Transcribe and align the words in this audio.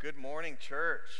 Good 0.00 0.16
morning, 0.16 0.56
church. 0.58 1.10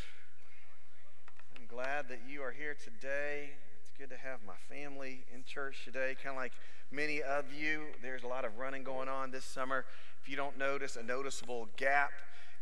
I'm 1.54 1.67
glad 1.67 2.08
that 2.08 2.21
you 2.27 2.41
are 2.41 2.50
here 2.50 2.75
today. 2.83 3.50
It's 3.83 3.91
good 3.99 4.08
to 4.08 4.17
have 4.17 4.38
my 4.46 4.54
family 4.75 5.26
in 5.34 5.45
church 5.45 5.84
today. 5.84 6.17
Kind 6.25 6.34
of 6.34 6.41
like 6.41 6.53
many 6.91 7.21
of 7.21 7.53
you, 7.53 7.89
there's 8.01 8.23
a 8.23 8.27
lot 8.27 8.46
of 8.46 8.57
running 8.57 8.82
going 8.82 9.11
on 9.11 9.32
this 9.32 9.45
summer. 9.45 9.85
If 10.23 10.30
you 10.30 10.37
don't 10.37 10.57
notice 10.57 10.96
a 10.96 11.03
noticeable 11.03 11.69
gap 11.77 12.09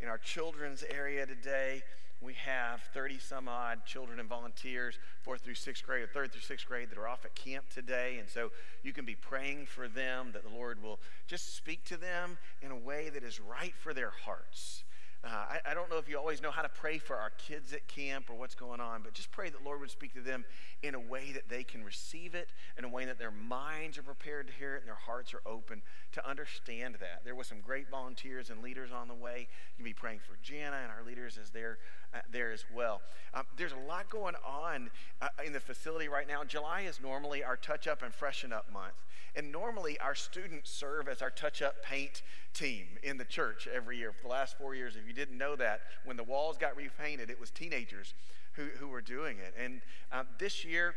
in 0.01 0.09
our 0.09 0.19
children's 0.19 0.83
area 0.93 1.25
today, 1.25 1.85
we 2.21 2.35
have 2.35 2.81
30 2.93 3.21
some 3.21 3.47
odd 3.49 3.87
children 3.87 4.19
and 4.19 4.29
volunteers, 4.29 4.99
fourth 5.23 5.43
through 5.43 5.55
sixth 5.55 5.87
grade, 5.87 6.03
or 6.03 6.09
third 6.09 6.33
through 6.33 6.41
sixth 6.41 6.67
grade, 6.67 6.91
that 6.91 6.99
are 6.99 7.07
off 7.07 7.25
at 7.25 7.37
camp 7.37 7.67
today. 7.73 8.17
And 8.19 8.29
so 8.29 8.51
you 8.83 8.93
can 8.93 9.05
be 9.05 9.15
praying 9.15 9.67
for 9.67 9.87
them 9.87 10.31
that 10.33 10.43
the 10.43 10.51
Lord 10.53 10.83
will 10.83 10.99
just 11.29 11.55
speak 11.55 11.85
to 11.85 11.97
them 11.97 12.39
in 12.61 12.73
a 12.73 12.77
way 12.77 13.09
that 13.09 13.23
is 13.23 13.39
right 13.39 13.75
for 13.79 13.95
their 13.95 14.11
hearts. 14.25 14.83
Uh, 15.25 15.29
I, 15.31 15.73
I, 15.73 15.75
don't 15.75 15.91
know 15.91 15.99
if 15.99 16.09
you 16.09 16.17
always 16.17 16.41
know 16.41 16.53
how 16.53 16.63
to 16.63 16.69
pray 16.69 16.99
for 16.99 17.17
our 17.17 17.31
kids 17.31 17.73
at 17.73 17.89
camp 17.89 18.27
or 18.31 18.37
what's 18.37 18.55
going 18.55 18.81
on, 18.81 19.03
but 19.03 19.15
just 19.15 19.33
pray 19.33 19.51
that 19.51 19.65
Lord 19.65 19.81
would 19.81 19.91
speak 19.91 20.15
to 20.15 20.21
them 20.21 20.45
in 20.81 20.95
a 20.95 21.01
way 21.01 21.33
that 21.33 21.49
they 21.49 21.65
can 21.65 21.83
receive 21.83 22.37
it, 22.37 22.51
in 22.79 22.85
a 22.85 22.89
way 22.89 23.05
that 23.05 23.19
their 23.19 23.33
minds 23.33 23.99
are 23.99 24.05
prepared 24.05 24.47
to 24.47 24.53
hear 24.53 24.77
it 24.77 24.79
and 24.79 24.87
their 24.87 24.95
hearts 24.95 25.35
are 25.35 25.43
open 25.45 25.83
to 26.13 26.29
understand 26.29 26.95
that. 27.01 27.23
There 27.25 27.35
was 27.35 27.49
some 27.49 27.61
great 27.61 27.91
volunteers 27.91 28.49
and 28.49 28.63
leaders 28.63 28.91
on 28.93 29.09
the 29.09 29.15
way. 29.15 29.49
You 29.77 29.77
can 29.83 29.85
be 29.85 29.93
praying 29.93 30.21
for 30.21 30.39
Jana 30.41 30.77
and 30.85 30.93
our 30.97 31.05
leaders 31.05 31.37
as 31.37 31.51
they're 31.51 31.79
uh, 32.15 32.19
there 32.31 32.53
as 32.53 32.65
well. 32.73 33.03
Um, 33.35 33.43
there's 33.57 33.73
a 33.73 33.89
lot 33.89 34.09
going 34.09 34.37
on 34.47 34.89
uh, 35.21 35.29
in 35.45 35.53
the 35.53 35.61
facility 35.61 36.09
right 36.09 36.29
now. 36.29 36.45
July 36.45 36.83
is 36.83 37.01
normally 37.03 37.43
our 37.43 37.57
touch 37.57 37.89
up 37.89 38.03
and 38.03 38.15
freshen 38.15 38.53
up 38.53 38.73
month. 38.73 38.95
And 39.39 39.53
normally, 39.53 39.97
our 40.01 40.17
students 40.17 40.69
serve 40.69 41.07
as 41.07 41.23
our 41.23 41.31
touch 41.31 41.63
up 41.63 41.81
paint 41.85 42.23
team 42.55 42.87
in 43.05 43.19
the 43.19 43.25
church 43.25 43.69
every 43.73 43.97
year. 43.97 44.13
For 44.13 44.23
the 44.23 44.29
last 44.29 44.59
four 44.59 44.75
years, 44.75 44.97
if 44.97 45.07
you 45.07 45.13
didn't 45.13 45.39
know 45.39 45.55
that, 45.55 45.83
when 46.05 46.17
the 46.17 46.25
walls 46.25 46.59
got 46.59 46.77
repainted, 46.77 47.31
it 47.31 47.39
was 47.39 47.53
teenagers 47.53 48.15
who, 48.55 48.65
who 48.81 48.89
were 48.89 49.01
doing 49.01 49.37
it. 49.39 49.55
And 49.57 49.81
uh, 50.11 50.25
this 50.41 50.65
year, 50.65 50.97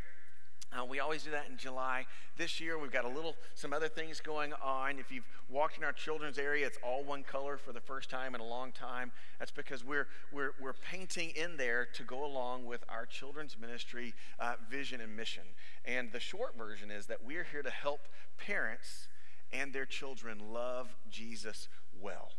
uh, 0.71 0.85
we 0.85 0.99
always 0.99 1.23
do 1.23 1.31
that 1.31 1.47
in 1.49 1.57
July. 1.57 2.05
This 2.37 2.61
year, 2.61 2.77
we've 2.79 2.91
got 2.91 3.03
a 3.03 3.09
little, 3.09 3.35
some 3.55 3.73
other 3.73 3.89
things 3.89 4.21
going 4.21 4.53
on. 4.63 4.99
If 4.99 5.11
you've 5.11 5.27
walked 5.49 5.77
in 5.77 5.83
our 5.83 5.91
children's 5.91 6.37
area, 6.37 6.65
it's 6.65 6.77
all 6.81 7.03
one 7.03 7.23
color 7.23 7.57
for 7.57 7.73
the 7.73 7.81
first 7.81 8.09
time 8.09 8.35
in 8.35 8.41
a 8.41 8.45
long 8.45 8.71
time. 8.71 9.11
That's 9.37 9.51
because 9.51 9.83
we're, 9.83 10.07
we're, 10.31 10.51
we're 10.61 10.73
painting 10.73 11.31
in 11.35 11.57
there 11.57 11.87
to 11.93 12.03
go 12.03 12.25
along 12.25 12.65
with 12.65 12.83
our 12.87 13.05
children's 13.05 13.57
ministry 13.59 14.13
uh, 14.39 14.55
vision 14.69 15.01
and 15.01 15.15
mission. 15.15 15.43
And 15.83 16.11
the 16.11 16.21
short 16.21 16.57
version 16.57 16.89
is 16.89 17.07
that 17.07 17.23
we're 17.23 17.45
here 17.51 17.63
to 17.63 17.69
help 17.69 18.07
parents 18.37 19.07
and 19.51 19.73
their 19.73 19.85
children 19.85 20.53
love 20.53 20.95
Jesus 21.09 21.67
well. 21.99 22.29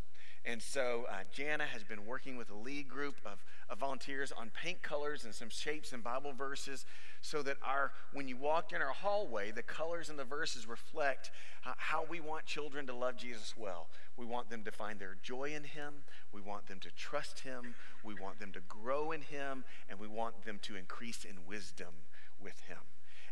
And 0.45 0.61
so 0.61 1.07
uh, 1.09 1.19
Jana 1.33 1.65
has 1.65 1.85
been 1.85 2.05
working 2.05 2.37
with 2.37 2.51
a 2.51 2.55
lead 2.55 2.89
group 2.89 3.15
of, 3.25 3.45
of 3.71 3.79
volunteers 3.79 4.33
on 4.33 4.51
paint 4.51 4.83
colors 4.83 5.25
and 5.25 5.33
some 5.33 5.48
shapes 5.48 5.93
and 5.93 6.03
Bible 6.03 6.33
verses 6.33 6.85
so 7.21 7.43
that 7.43 7.59
our 7.62 7.93
when 8.12 8.27
you 8.27 8.37
walk 8.37 8.73
in 8.73 8.83
our 8.83 8.91
hallway, 8.91 9.53
the 9.53 9.63
colors 9.63 10.11
and 10.11 10.19
the 10.19 10.25
verses 10.25 10.67
reflect 10.67 11.31
uh, 11.65 11.73
how 11.77 12.05
we 12.09 12.19
want 12.19 12.45
children 12.45 12.87
to 12.89 12.95
love 12.95 13.17
Jesus 13.17 13.55
well. 13.57 13.87
We 14.17 14.27
want 14.27 14.51
them 14.51 14.65
to 14.65 14.73
find 14.73 14.98
their 14.98 15.17
joy 15.23 15.53
in 15.55 15.63
him. 15.63 15.95
We 16.33 16.41
want 16.41 16.67
them 16.67 16.81
to 16.81 16.91
trust 16.91 17.41
him. 17.41 17.75
We 18.03 18.15
want 18.15 18.41
them 18.41 18.51
to 18.53 18.61
grow 18.69 19.13
in 19.13 19.23
him. 19.23 19.65
And 19.89 20.01
we 20.01 20.09
want 20.09 20.45
them 20.45 20.59
to 20.63 20.77
increase 20.77 21.25
in 21.25 21.37
wisdom 21.47 21.95
with 22.43 22.61
him. 22.69 22.79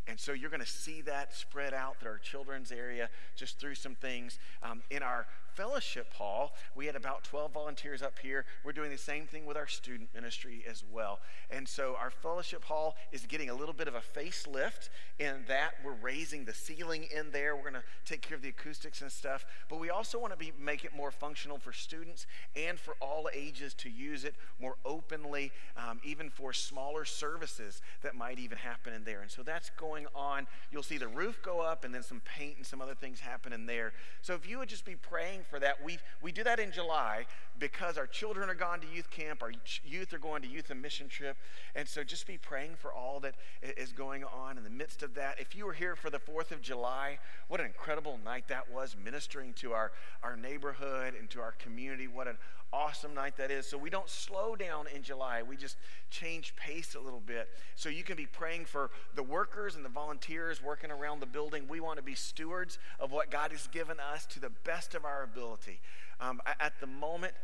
And 0.06 0.18
so 0.18 0.32
you're 0.32 0.50
going 0.50 0.62
to 0.62 0.66
see 0.66 1.02
that 1.02 1.34
spread 1.34 1.74
out 1.74 2.00
through 2.00 2.12
our 2.12 2.18
children's 2.18 2.72
area 2.72 3.10
just 3.36 3.60
through 3.60 3.74
some 3.74 3.94
things. 3.94 4.38
Um, 4.62 4.82
in 4.90 5.02
our 5.02 5.26
fellowship 5.54 6.12
hall, 6.14 6.54
we 6.74 6.86
had 6.86 6.96
about 6.96 7.24
12 7.24 7.52
volunteers 7.52 8.02
up 8.02 8.18
here. 8.18 8.44
We're 8.64 8.72
doing 8.72 8.90
the 8.90 8.98
same 8.98 9.26
thing 9.26 9.46
with 9.46 9.56
our 9.56 9.66
student 9.66 10.08
ministry 10.14 10.64
as 10.68 10.84
well. 10.90 11.20
And 11.50 11.68
so 11.68 11.96
our 11.98 12.10
fellowship 12.10 12.64
hall 12.64 12.96
is 13.12 13.26
getting 13.26 13.50
a 13.50 13.54
little 13.54 13.74
bit 13.74 13.88
of 13.88 13.94
a 13.94 14.00
facelift 14.00 14.88
in 15.18 15.44
that 15.48 15.72
we're 15.84 15.92
raising 15.92 16.44
the 16.44 16.54
ceiling 16.54 17.06
in 17.16 17.30
there. 17.30 17.54
We're 17.54 17.70
going 17.70 17.74
to 17.74 17.82
take 18.04 18.22
care 18.22 18.36
of 18.36 18.42
the 18.42 18.48
acoustics 18.48 19.02
and 19.02 19.10
stuff. 19.10 19.44
But 19.68 19.80
we 19.80 19.90
also 19.90 20.18
want 20.18 20.32
to 20.32 20.38
be, 20.38 20.52
make 20.58 20.84
it 20.84 20.94
more 20.94 21.10
functional 21.10 21.58
for 21.58 21.72
students 21.72 22.26
and 22.56 22.78
for 22.78 22.94
all 23.00 23.28
ages 23.32 23.74
to 23.74 23.90
use 23.90 24.24
it 24.24 24.34
more 24.60 24.76
openly, 24.84 25.52
um, 25.76 26.00
even 26.04 26.30
for 26.30 26.52
smaller 26.52 27.04
services 27.04 27.82
that 28.02 28.14
might 28.14 28.38
even 28.38 28.58
happen 28.58 28.92
in 28.92 29.04
there. 29.04 29.20
And 29.20 29.30
so 29.30 29.42
that's 29.42 29.70
going 29.70 30.06
on. 30.14 30.46
You'll 30.70 30.82
see 30.82 30.98
the 30.98 31.08
roof 31.08 31.40
go 31.42 31.60
up 31.60 31.84
and 31.84 31.94
then 31.94 32.02
some 32.02 32.20
paint 32.24 32.56
and 32.56 32.66
some 32.66 32.80
other 32.80 32.94
things 32.94 33.20
happen 33.20 33.52
in 33.52 33.66
there. 33.66 33.92
So 34.22 34.34
if 34.34 34.48
you 34.48 34.58
would 34.58 34.68
just 34.68 34.84
be 34.84 34.96
praying 34.96 35.39
for 35.48 35.58
that. 35.60 35.82
We, 35.82 35.98
we 36.22 36.32
do 36.32 36.44
that 36.44 36.58
in 36.58 36.72
July 36.72 37.26
because 37.58 37.98
our 37.98 38.06
children 38.06 38.48
are 38.48 38.54
gone 38.54 38.80
to 38.80 38.86
youth 38.86 39.10
camp, 39.10 39.42
our 39.42 39.52
youth 39.84 40.12
are 40.12 40.18
going 40.18 40.42
to 40.42 40.48
youth 40.48 40.70
and 40.70 40.80
mission 40.80 41.08
trip. 41.08 41.36
And 41.74 41.86
so 41.86 42.02
just 42.02 42.26
be 42.26 42.38
praying 42.38 42.76
for 42.76 42.92
all 42.92 43.20
that 43.20 43.34
is 43.76 43.92
going 43.92 44.24
on 44.24 44.56
in 44.56 44.64
the 44.64 44.70
midst 44.70 45.02
of 45.02 45.14
that. 45.14 45.38
If 45.38 45.54
you 45.54 45.66
were 45.66 45.74
here 45.74 45.94
for 45.94 46.10
the 46.10 46.18
4th 46.18 46.50
of 46.50 46.62
July, 46.62 47.18
what 47.48 47.60
an 47.60 47.66
incredible 47.66 48.18
night 48.24 48.48
that 48.48 48.70
was, 48.70 48.96
ministering 49.02 49.52
to 49.54 49.72
our, 49.72 49.92
our 50.22 50.36
neighborhood 50.36 51.14
and 51.18 51.28
to 51.30 51.40
our 51.40 51.52
community. 51.52 52.08
What 52.08 52.28
an 52.28 52.38
awesome 52.72 53.14
night 53.14 53.36
that 53.36 53.50
is. 53.50 53.66
So 53.66 53.76
we 53.76 53.90
don't 53.90 54.08
slow 54.08 54.56
down 54.56 54.86
in 54.94 55.02
July. 55.02 55.42
We 55.42 55.56
just 55.56 55.76
change 56.10 56.54
pace 56.56 56.94
a 56.94 57.00
little 57.00 57.20
bit. 57.20 57.48
So 57.76 57.88
you 57.88 58.02
can 58.02 58.16
be 58.16 58.26
praying 58.26 58.66
for 58.66 58.90
the 59.14 59.22
workers 59.22 59.76
and 59.76 59.84
the 59.84 59.90
volunteers 59.90 60.62
working 60.62 60.90
around 60.90 61.20
the 61.20 61.26
building. 61.26 61.66
We 61.68 61.80
want 61.80 61.98
to 61.98 62.02
be 62.02 62.14
stewards 62.14 62.78
of 62.98 63.12
what 63.12 63.30
God 63.30 63.52
has 63.52 63.66
given 63.68 63.98
us 64.12 64.26
to 64.26 64.40
the 64.40 64.50
best 64.64 64.94
of 64.94 65.04
our 65.04 65.22
ability. 65.22 65.80
Um, 66.20 66.40
at 66.60 66.74
the 66.80 66.86
moment, 66.86 67.34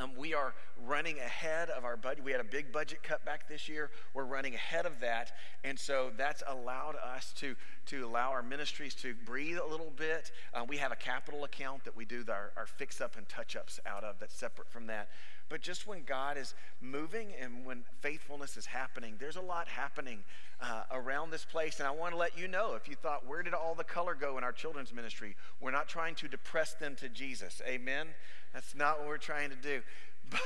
um, 0.00 0.12
we 0.16 0.32
are 0.32 0.54
running 0.86 1.18
ahead 1.18 1.68
of 1.68 1.84
our 1.84 1.96
budget. 1.96 2.24
We 2.24 2.32
had 2.32 2.40
a 2.40 2.44
big 2.44 2.72
budget 2.72 3.00
cutback 3.02 3.48
this 3.48 3.68
year. 3.68 3.90
We're 4.14 4.24
running 4.24 4.54
ahead 4.54 4.86
of 4.86 4.98
that. 5.00 5.32
And 5.62 5.78
so 5.78 6.10
that's 6.16 6.42
allowed 6.48 6.96
us 6.96 7.34
to, 7.38 7.54
to 7.86 8.06
allow 8.06 8.30
our 8.30 8.42
ministries 8.42 8.94
to 8.96 9.14
breathe 9.26 9.58
a 9.58 9.66
little 9.66 9.92
bit. 9.94 10.30
Uh, 10.54 10.64
we 10.66 10.78
have 10.78 10.90
a 10.90 10.96
capital 10.96 11.44
account 11.44 11.84
that 11.84 11.94
we 11.94 12.06
do 12.06 12.24
our, 12.30 12.52
our 12.56 12.66
fix 12.66 13.00
up 13.00 13.16
and 13.18 13.28
touch 13.28 13.56
ups 13.56 13.78
out 13.84 14.02
of 14.02 14.18
that's 14.18 14.34
separate 14.34 14.70
from 14.70 14.86
that. 14.86 15.08
But 15.50 15.62
just 15.62 15.84
when 15.84 16.04
God 16.04 16.38
is 16.38 16.54
moving 16.80 17.32
and 17.42 17.66
when 17.66 17.82
faithfulness 18.00 18.56
is 18.56 18.66
happening, 18.66 19.16
there's 19.18 19.34
a 19.34 19.40
lot 19.40 19.66
happening 19.66 20.20
uh, 20.62 20.84
around 20.92 21.30
this 21.30 21.44
place. 21.44 21.80
And 21.80 21.88
I 21.88 21.90
want 21.90 22.12
to 22.12 22.16
let 22.16 22.38
you 22.38 22.46
know 22.46 22.74
if 22.74 22.88
you 22.88 22.94
thought, 22.94 23.26
where 23.26 23.42
did 23.42 23.52
all 23.52 23.74
the 23.74 23.84
color 23.84 24.14
go 24.14 24.38
in 24.38 24.44
our 24.44 24.52
children's 24.52 24.94
ministry? 24.94 25.34
We're 25.60 25.72
not 25.72 25.88
trying 25.88 26.14
to 26.14 26.28
depress 26.28 26.74
them 26.74 26.94
to 27.00 27.08
Jesus. 27.08 27.60
Amen? 27.66 28.06
That's 28.54 28.76
not 28.76 29.00
what 29.00 29.08
we're 29.08 29.18
trying 29.18 29.50
to 29.50 29.56
do. 29.56 29.82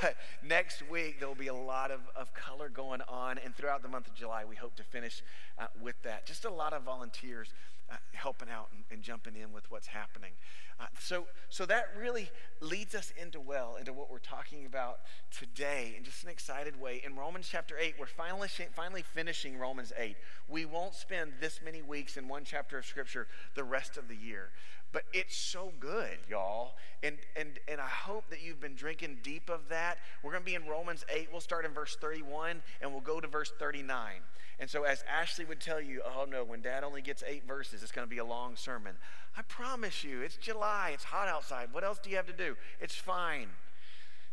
But 0.01 0.15
next 0.43 0.81
week, 0.89 1.19
there 1.19 1.27
will 1.27 1.35
be 1.35 1.45
a 1.45 1.53
lot 1.53 1.91
of, 1.91 1.99
of 2.15 2.33
color 2.33 2.69
going 2.69 3.01
on. 3.07 3.37
And 3.37 3.55
throughout 3.55 3.83
the 3.83 3.87
month 3.87 4.07
of 4.07 4.15
July, 4.15 4.43
we 4.43 4.55
hope 4.55 4.75
to 4.77 4.83
finish 4.83 5.21
uh, 5.59 5.67
with 5.79 6.01
that. 6.01 6.25
Just 6.25 6.43
a 6.43 6.49
lot 6.49 6.73
of 6.73 6.81
volunteers 6.81 7.53
uh, 7.91 7.95
helping 8.13 8.49
out 8.49 8.67
and, 8.73 8.83
and, 8.89 9.03
jumping 9.03 9.35
in 9.35 9.53
with 9.53 9.69
what's 9.69 9.87
happening. 9.87 10.31
Uh, 10.79 10.85
so, 10.99 11.25
so 11.49 11.65
that 11.65 11.89
really 11.97 12.29
leads 12.59 12.95
us 12.95 13.13
into 13.21 13.39
well 13.39 13.75
into 13.79 13.93
what 13.93 14.09
we're 14.09 14.17
talking 14.17 14.65
about 14.65 14.99
today 15.29 15.93
in 15.97 16.03
just 16.03 16.23
an 16.23 16.29
excited 16.29 16.79
way. 16.81 17.01
In 17.05 17.15
Romans 17.15 17.47
chapter 17.49 17.77
8, 17.77 17.95
we're 17.99 18.07
finally, 18.07 18.47
finally 18.75 19.03
finishing 19.03 19.57
Romans 19.57 19.93
8. 19.97 20.15
We 20.49 20.65
won't 20.65 20.95
spend 20.95 21.33
this 21.39 21.59
many 21.63 21.81
weeks 21.81 22.17
in 22.17 22.27
one 22.27 22.43
chapter 22.43 22.77
of 22.77 22.85
Scripture 22.85 23.27
the 23.53 23.63
rest 23.63 23.97
of 23.97 24.07
the 24.07 24.15
year. 24.15 24.49
But 24.91 25.03
it's 25.13 25.35
so 25.35 25.73
good, 25.79 26.17
y'all. 26.29 26.75
And, 27.03 27.17
and, 27.35 27.59
and 27.67 27.81
I 27.81 27.87
hope 27.87 28.29
that 28.29 28.41
you've 28.41 28.61
been 28.61 28.75
drinking 28.75 29.17
deep 29.23 29.49
of 29.49 29.67
that. 29.69 29.97
We're 30.23 30.31
going 30.31 30.43
to 30.43 30.45
be 30.45 30.55
in 30.55 30.65
Romans 30.67 31.03
8. 31.13 31.27
We'll 31.31 31.41
start 31.41 31.65
in 31.65 31.73
verse 31.73 31.97
31 31.99 32.61
and 32.81 32.91
we'll 32.91 33.01
go 33.01 33.19
to 33.19 33.27
verse 33.27 33.51
39. 33.59 34.13
And 34.59 34.69
so, 34.69 34.83
as 34.83 35.03
Ashley 35.09 35.45
would 35.45 35.59
tell 35.59 35.81
you, 35.81 36.01
oh 36.05 36.25
no, 36.29 36.43
when 36.43 36.61
dad 36.61 36.83
only 36.83 37.01
gets 37.01 37.23
eight 37.27 37.45
verses, 37.47 37.83
it's 37.83 37.91
going 37.91 38.07
to 38.07 38.09
be 38.09 38.19
a 38.19 38.25
long 38.25 38.55
sermon. 38.55 38.95
I 39.37 39.41
promise 39.41 40.03
you, 40.03 40.21
it's 40.21 40.37
July, 40.37 40.91
it's 40.93 41.03
hot 41.03 41.27
outside. 41.27 41.69
What 41.71 41.83
else 41.83 41.99
do 42.01 42.09
you 42.09 42.15
have 42.15 42.27
to 42.27 42.33
do? 42.33 42.55
It's 42.79 42.95
fine. 42.95 43.47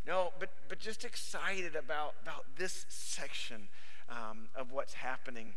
No, 0.06 0.33
but, 0.38 0.50
but 0.69 0.78
just 0.78 1.05
excited 1.05 1.77
about, 1.77 2.15
about 2.22 2.45
this 2.57 2.86
section 2.89 3.69
um, 4.09 4.48
of 4.57 4.72
what's 4.72 4.95
happening 4.95 5.54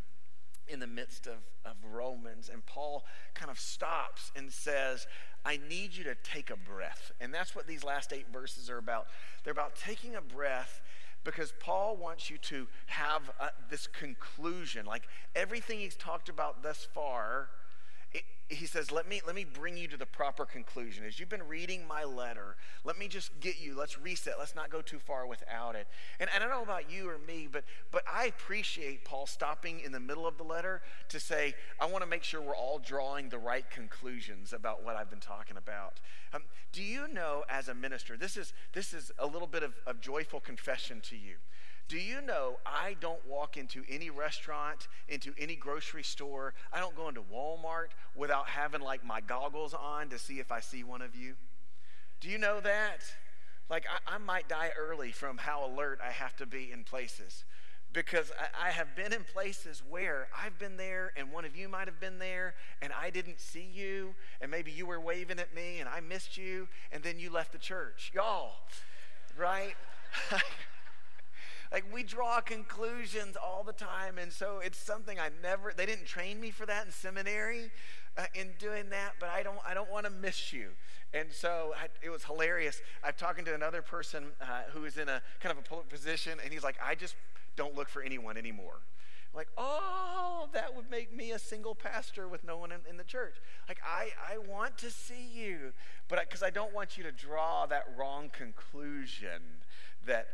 in 0.67 0.79
the 0.79 0.87
midst 0.87 1.27
of, 1.27 1.37
of 1.63 1.75
Romans. 1.91 2.49
And 2.51 2.65
Paul 2.65 3.05
kind 3.33 3.51
of 3.51 3.59
stops 3.59 4.31
and 4.35 4.51
says, 4.51 5.07
I 5.45 5.59
need 5.69 5.95
you 5.95 6.03
to 6.05 6.15
take 6.15 6.49
a 6.49 6.57
breath. 6.57 7.11
And 7.21 7.33
that's 7.33 7.55
what 7.55 7.67
these 7.67 7.83
last 7.83 8.13
eight 8.13 8.27
verses 8.33 8.69
are 8.69 8.77
about. 8.77 9.07
They're 9.43 9.53
about 9.53 9.75
taking 9.75 10.15
a 10.15 10.21
breath 10.21 10.81
because 11.25 11.53
Paul 11.59 11.97
wants 11.97 12.29
you 12.29 12.37
to 12.37 12.67
have 12.85 13.29
uh, 13.41 13.49
this 13.69 13.87
conclusion. 13.87 14.85
Like 14.85 15.09
everything 15.35 15.79
he's 15.79 15.97
talked 15.97 16.29
about 16.29 16.63
thus 16.63 16.87
far 16.93 17.49
he 18.47 18.67
says, 18.67 18.91
let 18.91 19.09
me, 19.09 19.21
let 19.25 19.33
me 19.33 19.43
bring 19.43 19.75
you 19.75 19.87
to 19.87 19.97
the 19.97 20.05
proper 20.05 20.45
conclusion. 20.45 21.03
As 21.03 21.19
you've 21.19 21.29
been 21.29 21.47
reading 21.47 21.87
my 21.87 22.03
letter, 22.03 22.55
let 22.83 22.97
me 22.99 23.07
just 23.07 23.39
get 23.39 23.59
you, 23.59 23.75
let's 23.75 23.99
reset. 23.99 24.35
Let's 24.37 24.53
not 24.53 24.69
go 24.69 24.81
too 24.81 24.99
far 24.99 25.25
without 25.25 25.75
it. 25.75 25.87
And, 26.19 26.29
and 26.33 26.43
I 26.43 26.47
don't 26.47 26.55
know 26.55 26.63
about 26.63 26.91
you 26.91 27.09
or 27.09 27.17
me, 27.17 27.47
but, 27.51 27.63
but 27.91 28.03
I 28.11 28.25
appreciate 28.25 29.03
Paul 29.03 29.25
stopping 29.25 29.79
in 29.79 29.91
the 29.91 29.99
middle 29.99 30.27
of 30.27 30.37
the 30.37 30.43
letter 30.43 30.83
to 31.09 31.19
say, 31.19 31.55
I 31.81 31.87
want 31.87 32.03
to 32.03 32.09
make 32.09 32.23
sure 32.23 32.39
we're 32.39 32.55
all 32.55 32.77
drawing 32.77 33.29
the 33.29 33.39
right 33.39 33.67
conclusions 33.71 34.53
about 34.53 34.83
what 34.83 34.95
I've 34.95 35.09
been 35.09 35.19
talking 35.19 35.57
about. 35.57 35.99
Um, 36.31 36.43
do 36.71 36.83
you 36.83 37.07
know, 37.07 37.45
as 37.49 37.67
a 37.67 37.73
minister, 37.73 38.15
this 38.15 38.37
is, 38.37 38.53
this 38.73 38.93
is 38.93 39.11
a 39.17 39.25
little 39.25 39.47
bit 39.47 39.63
of, 39.63 39.73
of 39.87 40.01
joyful 40.01 40.39
confession 40.39 41.01
to 41.09 41.17
you. 41.17 41.37
Do 41.87 41.97
you 41.97 42.21
know 42.21 42.57
I 42.65 42.95
don't 42.99 43.23
walk 43.27 43.57
into 43.57 43.83
any 43.87 44.09
restaurant, 44.09 44.87
into 45.07 45.33
any 45.37 45.55
grocery 45.55 46.03
store, 46.03 46.53
I 46.73 46.79
don't 46.79 46.95
go 46.95 47.09
into 47.09 47.21
Walmart 47.21 47.89
without 48.15 48.47
having 48.47 48.81
like 48.81 49.05
my 49.05 49.21
goggles 49.21 49.73
on 49.73 50.09
to 50.09 50.17
see 50.17 50.39
if 50.39 50.51
I 50.51 50.61
see 50.61 50.83
one 50.83 51.01
of 51.01 51.15
you? 51.15 51.35
Do 52.21 52.29
you 52.29 52.39
know 52.39 52.59
that? 52.59 53.01
Like, 53.69 53.85
I, 54.07 54.15
I 54.15 54.17
might 54.17 54.47
die 54.47 54.71
early 54.77 55.11
from 55.11 55.37
how 55.37 55.65
alert 55.65 55.99
I 56.03 56.11
have 56.11 56.35
to 56.37 56.45
be 56.45 56.71
in 56.71 56.83
places 56.83 57.45
because 57.93 58.31
I, 58.39 58.67
I, 58.67 58.71
have 58.71 58.95
been 58.95 59.13
in 59.13 59.23
places 59.23 59.81
where 59.87 60.27
I've 60.37 60.59
been 60.59 60.77
there 60.77 61.13
and 61.15 61.31
one 61.31 61.45
of 61.45 61.55
you 61.55 61.69
might 61.69 61.87
have 61.87 61.99
been 61.99 62.19
there 62.19 62.53
and 62.81 62.91
I 62.93 63.09
didn't 63.09 63.39
see 63.39 63.67
you 63.73 64.13
and 64.41 64.51
maybe 64.51 64.71
you 64.71 64.85
were 64.85 64.99
waving 64.99 65.39
at 65.39 65.55
me 65.55 65.79
and 65.79 65.87
I 65.87 66.01
missed 66.01 66.37
you 66.37 66.67
and 66.91 67.01
then 67.03 67.19
you 67.19 67.31
left 67.31 67.53
the 67.53 67.57
church. 67.57 68.11
Y'all, 68.13 68.51
right? 69.37 69.75
Like 71.75 71.93
we 71.93 72.03
draw 72.03 72.39
conclusions 72.39 73.35
all 73.35 73.61
the 73.65 73.73
time. 73.73 74.17
And 74.17 74.31
so 74.31 74.61
it's 74.63 74.77
something 74.77 75.19
I 75.19 75.27
never, 75.43 75.73
they 75.75 75.85
didn't 75.85 76.05
train 76.05 76.39
me 76.39 76.49
for 76.49 76.65
that 76.65 76.85
in 76.85 76.91
seminary 76.93 77.69
uh, 78.17 78.27
in 78.33 78.51
doing 78.57 78.91
that, 78.91 79.15
but 79.19 79.27
I 79.27 79.43
don't, 79.43 79.57
I 79.67 79.73
don't 79.73 79.91
want 79.91 80.05
to 80.05 80.09
miss 80.09 80.53
you. 80.53 80.69
And 81.13 81.29
so 81.33 81.73
I, 81.77 81.87
it 82.01 82.09
was 82.09 82.23
hilarious. 82.23 82.79
I'm 83.03 83.11
talking 83.17 83.43
to 83.43 83.53
another 83.53 83.81
person 83.81 84.27
uh, 84.39 84.61
who 84.71 84.85
is 84.85 84.95
in 84.95 85.09
a 85.09 85.21
kind 85.41 85.53
of 85.53 85.65
a 85.69 85.83
position, 85.83 86.39
and 86.41 86.53
he's 86.53 86.63
like, 86.63 86.77
I 86.81 86.95
just 86.95 87.17
don't 87.57 87.75
look 87.75 87.89
for 87.89 88.01
anyone 88.01 88.37
anymore. 88.37 88.79
Like, 89.35 89.49
oh, 89.57 90.47
that 90.53 90.77
would 90.77 90.89
make 90.89 91.13
me 91.13 91.31
a 91.31 91.39
single 91.39 91.75
pastor 91.75 92.29
with 92.29 92.45
no 92.45 92.57
one 92.57 92.71
in, 92.71 92.79
in 92.89 92.95
the 92.95 93.03
church. 93.03 93.35
Like, 93.67 93.79
I, 93.85 94.11
I 94.33 94.37
want 94.37 94.77
to 94.77 94.89
see 94.89 95.27
you, 95.29 95.73
but 96.07 96.21
because 96.21 96.41
I, 96.41 96.47
I 96.47 96.51
don't 96.51 96.73
want 96.73 96.97
you 96.97 97.03
to 97.03 97.11
draw 97.11 97.65
that 97.65 97.83
wrong 97.97 98.29
conclusion 98.31 99.41
that 100.07 100.27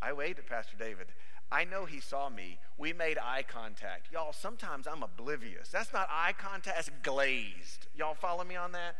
I 0.00 0.12
waved 0.12 0.38
at 0.38 0.46
Pastor 0.46 0.76
David. 0.78 1.06
I 1.50 1.64
know 1.64 1.84
he 1.84 2.00
saw 2.00 2.28
me. 2.28 2.58
We 2.76 2.92
made 2.92 3.18
eye 3.18 3.44
contact. 3.46 4.08
Y'all, 4.12 4.32
sometimes 4.32 4.86
I'm 4.86 5.02
oblivious. 5.02 5.68
That's 5.68 5.92
not 5.92 6.08
eye 6.10 6.34
contact, 6.36 6.76
that's 6.76 6.90
glazed. 7.02 7.86
Y'all 7.96 8.14
follow 8.14 8.44
me 8.44 8.56
on 8.56 8.72
that? 8.72 8.96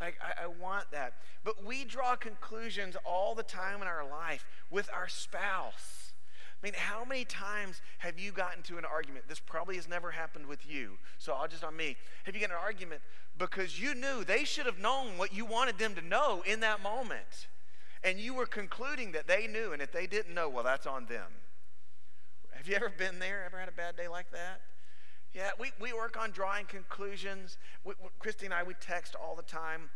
Like, 0.00 0.18
I, 0.22 0.44
I, 0.44 0.46
want 0.46 0.90
that. 0.92 1.14
But 1.42 1.64
we 1.64 1.84
draw 1.84 2.16
conclusions 2.16 2.96
all 3.06 3.34
the 3.34 3.42
time 3.42 3.80
in 3.80 3.88
our 3.88 4.06
life 4.06 4.44
with 4.70 4.90
our 4.92 5.08
spouse. 5.08 6.12
I 6.62 6.66
mean, 6.66 6.74
how 6.76 7.04
many 7.04 7.24
times 7.24 7.80
have 7.98 8.18
you 8.18 8.30
gotten 8.30 8.62
to 8.64 8.76
an 8.76 8.84
argument? 8.84 9.24
This 9.26 9.40
probably 9.40 9.76
has 9.76 9.88
never 9.88 10.10
happened 10.10 10.46
with 10.46 10.68
you, 10.68 10.98
so 11.18 11.32
I'll 11.32 11.48
just 11.48 11.64
on 11.64 11.76
me. 11.76 11.96
Have 12.24 12.34
you 12.34 12.40
got 12.42 12.50
an 12.50 12.56
argument 12.62 13.00
because 13.38 13.80
you 13.80 13.94
knew 13.94 14.22
they 14.22 14.44
should 14.44 14.66
have 14.66 14.78
known 14.78 15.16
what 15.16 15.34
you 15.34 15.46
wanted 15.46 15.78
them 15.78 15.94
to 15.94 16.02
know 16.02 16.42
in 16.46 16.60
that 16.60 16.82
moment? 16.82 17.48
And 18.06 18.20
you 18.20 18.34
were 18.34 18.46
concluding 18.46 19.10
that 19.12 19.26
they 19.26 19.48
knew, 19.48 19.72
and 19.72 19.82
if 19.82 19.90
they 19.90 20.06
didn't 20.06 20.32
know, 20.32 20.48
well, 20.48 20.62
that's 20.62 20.86
on 20.86 21.06
them. 21.06 21.26
Have 22.52 22.68
you 22.68 22.76
ever 22.76 22.88
been 22.88 23.18
there? 23.18 23.44
Ever 23.44 23.58
had 23.58 23.68
a 23.68 23.72
bad 23.72 23.96
day 23.96 24.06
like 24.06 24.30
that? 24.30 24.60
Yeah, 25.34 25.50
we, 25.58 25.72
we 25.80 25.92
work 25.92 26.16
on 26.16 26.30
drawing 26.30 26.66
conclusions. 26.66 27.58
We, 27.84 27.94
Christy 28.20 28.46
and 28.46 28.54
I, 28.54 28.62
we 28.62 28.74
text 28.80 29.16
all 29.16 29.34
the 29.34 29.42
time. 29.42 29.90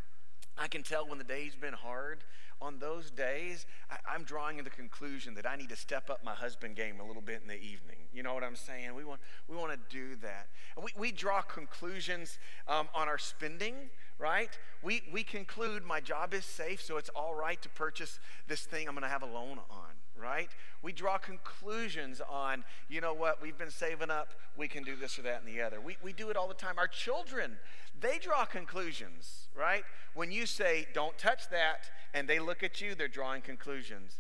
I 0.59 0.67
can 0.67 0.83
tell 0.83 1.07
when 1.07 1.19
the 1.19 1.25
day's 1.25 1.55
been 1.55 1.73
hard. 1.73 2.25
On 2.63 2.79
those 2.79 3.11
days, 3.11 3.67
I, 3.91 4.15
am 4.15 4.25
drawing 4.25 4.59
the 4.59 4.71
conclusion 4.71 5.35
that 5.35 5.47
I 5.47 5.57
need 5.57 5.71
to 5.71 5.77
step 5.77 6.11
up 6.11 6.23
my 6.23 6.35
husband 6.35 6.77
game 6.77 7.01
a 7.01 7.07
little 7.07 7.23
bit 7.23 7.41
in 7.41 7.49
the 7.49 7.55
evening. 7.55 7.97
You 8.13 8.23
know 8.23 8.35
what 8.35 8.45
I'm 8.45 8.57
saying? 8.57 8.95
We 8.95 9.05
want, 9.05 9.21
we 9.49 9.57
want 9.57 9.73
to 9.73 9.79
do 9.89 10.17
that. 10.17 10.49
We, 10.77 10.93
we 10.99 11.13
draw 11.13 11.41
conclusions 11.41 12.39
um, 12.69 12.89
on 12.95 13.09
our 13.09 13.19
spending 13.19 13.75
right? 14.21 14.51
We, 14.83 15.03
we 15.11 15.25
conclude 15.25 15.85
my 15.85 16.01
job 16.01 16.35
is 16.35 16.45
safe, 16.45 16.83
so 16.83 16.99
it's 16.99 17.09
all 17.11 17.35
right 17.35 17.61
to 17.63 17.69
purchase 17.71 18.21
this 18.47 18.61
thing 18.61 18.87
I'm 18.87 18.95
going 18.95 19.03
to 19.03 19.09
have 19.09 19.23
a 19.23 19.27
loan 19.27 19.59
on, 19.71 19.93
right? 20.17 20.51
We 20.83 20.93
draw 20.93 21.17
conclusions 21.17 22.21
on, 22.29 22.65
you 22.89 23.01
know 23.01 23.15
what, 23.15 23.41
we've 23.43 23.57
been 23.57 23.71
saving 23.71 24.11
up, 24.11 24.35
we 24.57 24.69
can 24.69 24.85
do 24.85 24.95
this 24.95 25.19
or 25.19 25.23
that 25.23 25.43
and 25.45 25.49
the 25.49 25.63
other. 25.63 25.81
We, 25.81 25.97
we 26.03 26.13
do 26.13 26.29
it 26.29 26.37
all 26.37 26.49
the 26.49 26.55
time. 26.55 26.79
Our 26.79 26.87
children, 26.87 27.57
they 28.01 28.19
draw 28.19 28.45
conclusions, 28.45 29.49
right? 29.55 29.85
When 30.15 30.33
you 30.33 30.47
say, 30.47 30.87
don't 30.95 31.17
touch 31.19 31.49
that, 31.51 31.91
and 32.15 32.29
they 32.29 32.39
look 32.39 32.63
at 32.63 32.81
you, 32.81 32.95
they're 32.95 33.09
drawing 33.09 33.43
conclusions. 33.43 34.17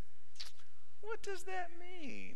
What 1.00 1.22
does 1.22 1.44
that 1.44 1.70
mean? 1.80 2.34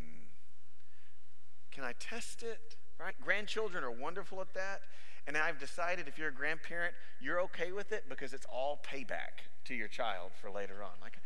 Can 1.71 1.83
I 1.83 1.93
test 1.99 2.43
it? 2.43 2.75
Right? 2.99 3.13
Grandchildren 3.21 3.83
are 3.83 3.91
wonderful 3.91 4.41
at 4.41 4.53
that. 4.53 4.81
And 5.27 5.35
I've 5.35 5.59
decided 5.59 6.07
if 6.07 6.17
you're 6.17 6.29
a 6.29 6.33
grandparent, 6.33 6.93
you're 7.19 7.41
okay 7.41 7.71
with 7.71 7.91
it 7.91 8.05
because 8.07 8.33
it's 8.33 8.45
all 8.45 8.81
payback 8.85 9.49
to 9.65 9.73
your 9.73 9.87
child 9.87 10.31
for 10.39 10.51
later 10.51 10.83
on. 10.83 10.91
Like, 11.01 11.17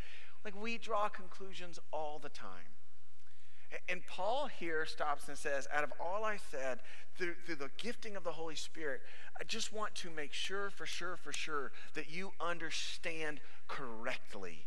like 0.46 0.60
we 0.60 0.78
draw 0.78 1.10
conclusions 1.10 1.80
all 1.92 2.20
the 2.20 2.30
time. 2.30 2.79
And 3.88 4.02
Paul 4.08 4.48
here 4.48 4.86
stops 4.86 5.28
and 5.28 5.38
says, 5.38 5.68
out 5.74 5.84
of 5.84 5.94
all 6.00 6.24
I 6.24 6.38
said, 6.38 6.80
through, 7.18 7.36
through 7.46 7.56
the 7.56 7.70
gifting 7.78 8.16
of 8.16 8.24
the 8.24 8.32
Holy 8.32 8.56
Spirit, 8.56 9.02
I 9.40 9.44
just 9.44 9.72
want 9.72 9.94
to 9.96 10.10
make 10.10 10.34
sure, 10.34 10.70
for 10.70 10.86
sure, 10.86 11.18
for 11.18 11.32
sure, 11.32 11.72
that 11.94 12.10
you 12.10 12.32
understand 12.40 13.40
correctly 13.68 14.66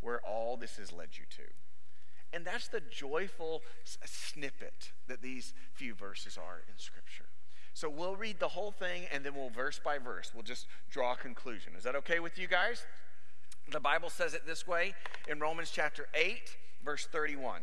where 0.00 0.20
all 0.20 0.56
this 0.56 0.76
has 0.76 0.92
led 0.92 1.10
you 1.12 1.24
to. 1.36 1.42
And 2.32 2.44
that's 2.44 2.68
the 2.68 2.80
joyful 2.80 3.62
snippet 4.04 4.92
that 5.08 5.22
these 5.22 5.52
few 5.74 5.94
verses 5.94 6.38
are 6.38 6.62
in 6.68 6.78
Scripture. 6.78 7.26
So 7.74 7.88
we'll 7.88 8.16
read 8.16 8.40
the 8.40 8.48
whole 8.48 8.72
thing 8.72 9.04
and 9.12 9.24
then 9.24 9.34
we'll 9.34 9.50
verse 9.50 9.80
by 9.82 9.98
verse. 9.98 10.32
We'll 10.34 10.42
just 10.42 10.66
draw 10.90 11.12
a 11.12 11.16
conclusion. 11.16 11.74
Is 11.76 11.84
that 11.84 11.94
okay 11.96 12.20
with 12.20 12.38
you 12.38 12.46
guys? 12.46 12.84
The 13.70 13.80
Bible 13.80 14.10
says 14.10 14.34
it 14.34 14.46
this 14.46 14.66
way 14.66 14.94
in 15.28 15.38
Romans 15.38 15.70
chapter 15.70 16.08
8, 16.14 16.56
verse 16.84 17.06
31. 17.06 17.62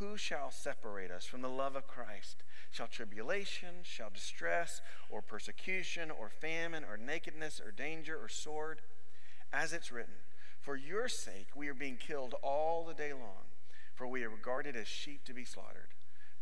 Who 0.00 0.16
shall 0.16 0.50
separate 0.50 1.10
us 1.10 1.26
from 1.26 1.42
the 1.42 1.48
love 1.50 1.76
of 1.76 1.86
Christ? 1.86 2.42
Shall 2.70 2.86
tribulation, 2.86 3.82
shall 3.82 4.08
distress, 4.08 4.80
or 5.10 5.20
persecution, 5.20 6.10
or 6.10 6.30
famine, 6.30 6.84
or 6.84 6.96
nakedness, 6.96 7.60
or 7.60 7.70
danger, 7.70 8.16
or 8.18 8.26
sword? 8.26 8.80
As 9.52 9.74
it's 9.74 9.92
written, 9.92 10.14
For 10.62 10.74
your 10.74 11.06
sake 11.06 11.48
we 11.54 11.68
are 11.68 11.74
being 11.74 11.98
killed 11.98 12.34
all 12.42 12.86
the 12.86 12.94
day 12.94 13.12
long, 13.12 13.44
for 13.94 14.06
we 14.06 14.24
are 14.24 14.30
regarded 14.30 14.74
as 14.74 14.88
sheep 14.88 15.22
to 15.26 15.34
be 15.34 15.44
slaughtered. 15.44 15.92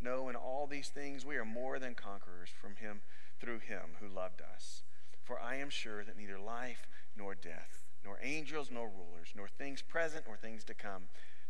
No, 0.00 0.28
in 0.28 0.37
all 0.37 0.68
these 0.68 0.90
things 0.90 1.26
we 1.26 1.35
are 1.35 1.44
more 1.44 1.80
than 1.80 1.97
conquerors 1.97 2.50
from 2.50 2.76
him 2.76 3.00
through 3.40 3.59
him 3.59 3.97
who 4.00 4.06
loved 4.06 4.40
us. 4.40 4.85
For 5.25 5.40
I 5.40 5.56
am 5.56 5.68
sure 5.68 6.04
that 6.04 6.16
neither 6.16 6.38
life 6.38 6.87
nor 7.16 7.35
death, 7.35 7.88
nor 8.04 8.21
angels 8.23 8.71
nor 8.71 8.87
rulers, 8.88 9.33
nor 9.35 9.49
things 9.49 9.83
present 9.83 10.26
nor 10.28 10.37
things 10.37 10.62
to 10.62 10.75
come, 10.75 11.09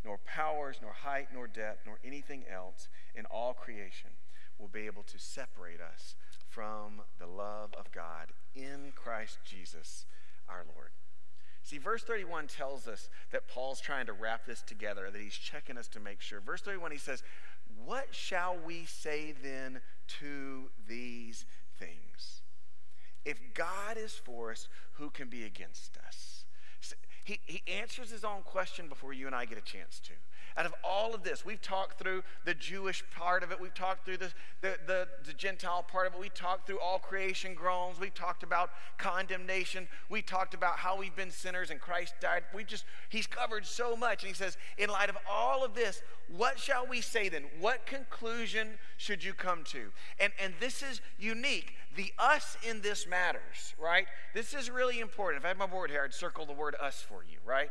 nor 0.08 0.18
powers, 0.24 0.78
nor 0.80 0.92
height, 0.92 1.28
nor 1.34 1.46
depth, 1.46 1.82
nor 1.84 1.98
anything 2.02 2.44
else 2.50 2.88
in 3.14 3.26
all 3.26 3.52
creation 3.52 4.08
will 4.58 4.68
be 4.68 4.86
able 4.86 5.02
to 5.02 5.18
separate 5.18 5.80
us 5.80 6.16
from 6.48 7.02
the 7.18 7.26
love 7.26 7.74
of 7.78 7.92
God 7.92 8.32
in 8.54 8.92
Christ 8.94 9.38
Jesus 9.44 10.06
our 10.48 10.64
Lord. 10.74 10.88
See, 11.62 11.76
verse 11.76 12.02
31 12.02 12.46
tells 12.46 12.88
us 12.88 13.10
that 13.32 13.48
Paul's 13.48 13.82
trying 13.82 14.06
to 14.06 14.14
wrap 14.14 14.46
this 14.46 14.62
together, 14.62 15.10
that 15.12 15.20
he's 15.20 15.34
checking 15.34 15.76
us 15.76 15.88
to 15.88 16.00
make 16.00 16.22
sure. 16.22 16.40
Verse 16.40 16.62
31, 16.62 16.92
he 16.92 16.96
says, 16.96 17.22
what 17.84 18.06
shall 18.14 18.56
we 18.64 18.86
say 18.86 19.34
then 19.42 19.82
to 20.20 20.70
these 20.88 21.44
things? 21.78 22.40
If 23.26 23.38
God 23.52 23.98
is 23.98 24.14
for 24.14 24.52
us, 24.52 24.68
who 24.92 25.10
can 25.10 25.28
be 25.28 25.44
against 25.44 25.98
us? 26.06 26.37
He, 27.28 27.40
he 27.44 27.62
answers 27.66 28.08
his 28.08 28.24
own 28.24 28.40
question 28.42 28.88
before 28.88 29.12
you 29.12 29.26
and 29.26 29.36
I 29.36 29.44
get 29.44 29.58
a 29.58 29.60
chance 29.60 30.00
to. 30.00 30.14
Out 30.56 30.66
of 30.66 30.74
all 30.82 31.14
of 31.14 31.22
this, 31.22 31.44
we've 31.44 31.60
talked 31.62 31.98
through 31.98 32.22
the 32.44 32.54
Jewish 32.54 33.04
part 33.14 33.42
of 33.42 33.52
it, 33.52 33.60
we've 33.60 33.74
talked 33.74 34.04
through 34.04 34.16
the, 34.18 34.32
the, 34.60 34.78
the, 34.86 35.08
the 35.24 35.32
Gentile 35.32 35.82
part 35.82 36.06
of 36.06 36.14
it, 36.14 36.20
we 36.20 36.28
talked 36.28 36.66
through 36.66 36.80
all 36.80 36.98
creation 36.98 37.54
groans, 37.54 38.00
we 38.00 38.10
talked 38.10 38.42
about 38.42 38.70
condemnation, 38.98 39.88
we 40.08 40.22
talked 40.22 40.54
about 40.54 40.78
how 40.78 40.96
we've 40.96 41.14
been 41.14 41.30
sinners 41.30 41.70
and 41.70 41.80
Christ 41.80 42.14
died. 42.20 42.42
We 42.54 42.64
just, 42.64 42.84
he's 43.08 43.26
covered 43.26 43.66
so 43.66 43.96
much. 43.96 44.22
And 44.22 44.28
he 44.28 44.34
says, 44.34 44.56
in 44.76 44.90
light 44.90 45.08
of 45.08 45.16
all 45.28 45.64
of 45.64 45.74
this, 45.74 46.02
what 46.36 46.58
shall 46.58 46.86
we 46.86 47.00
say 47.00 47.28
then? 47.28 47.44
What 47.58 47.86
conclusion 47.86 48.68
should 48.96 49.24
you 49.24 49.32
come 49.32 49.64
to? 49.64 49.90
And, 50.20 50.32
and 50.42 50.54
this 50.60 50.82
is 50.82 51.00
unique. 51.18 51.74
The 51.96 52.12
us 52.18 52.56
in 52.68 52.82
this 52.82 53.06
matters, 53.06 53.74
right? 53.80 54.06
This 54.34 54.54
is 54.54 54.70
really 54.70 55.00
important. 55.00 55.40
If 55.40 55.44
I 55.46 55.48
had 55.48 55.58
my 55.58 55.66
board 55.66 55.90
here, 55.90 56.02
I'd 56.04 56.12
circle 56.14 56.44
the 56.44 56.52
word 56.52 56.76
us 56.80 57.00
for 57.00 57.24
you, 57.24 57.38
right? 57.46 57.70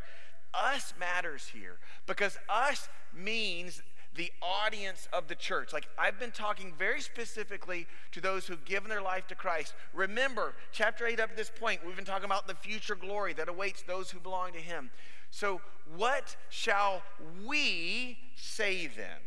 Us 0.54 0.94
matters 1.00 1.50
here 1.54 1.78
because 2.06 2.38
us 2.50 2.90
means 3.16 3.82
the 4.16 4.32
audience 4.42 5.08
of 5.14 5.28
the 5.28 5.36
church. 5.36 5.72
Like 5.72 5.88
I've 5.98 6.20
been 6.20 6.32
talking 6.32 6.74
very 6.78 7.02
specifically 7.02 7.88
to 8.12 8.22
those 8.22 8.48
who've 8.48 8.66
given 8.66 8.90
their 8.90 9.02
life 9.02 9.28
to 9.28 9.36
Christ. 9.36 9.76
Remember, 9.94 10.56
chapter 10.72 11.06
8 11.06 11.20
up 11.20 11.30
to 11.30 11.36
this 11.36 11.52
point, 11.56 11.86
we've 11.86 11.96
been 11.96 12.06
talking 12.06 12.26
about 12.26 12.48
the 12.48 12.56
future 12.56 12.96
glory 12.96 13.34
that 13.34 13.48
awaits 13.48 13.84
those 13.84 14.10
who 14.10 14.20
belong 14.20 14.54
to 14.54 14.60
Him. 14.60 14.90
So, 15.30 15.62
what 15.96 16.36
shall 16.50 17.04
we 17.46 18.18
say 18.36 18.88
then? 18.88 19.20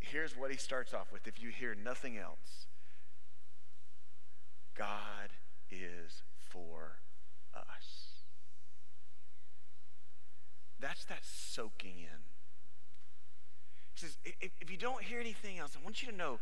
Here's 0.00 0.36
what 0.36 0.50
he 0.50 0.56
starts 0.56 0.94
off 0.94 1.12
with 1.12 1.26
if 1.26 1.42
you 1.42 1.50
hear 1.50 1.74
nothing 1.74 2.16
else 2.16 2.66
God 4.74 5.30
is 5.70 6.22
for 6.44 6.98
That's 10.80 11.04
that 11.06 11.22
soaking 11.22 11.98
in. 11.98 12.20
He 13.94 14.06
says, 14.06 14.16
if, 14.60 14.70
you 14.70 14.76
don't 14.76 15.02
hear 15.02 15.18
anything 15.18 15.58
else, 15.58 15.76
I 15.78 15.82
want 15.82 16.02
you 16.02 16.10
to 16.10 16.16
know 16.16 16.38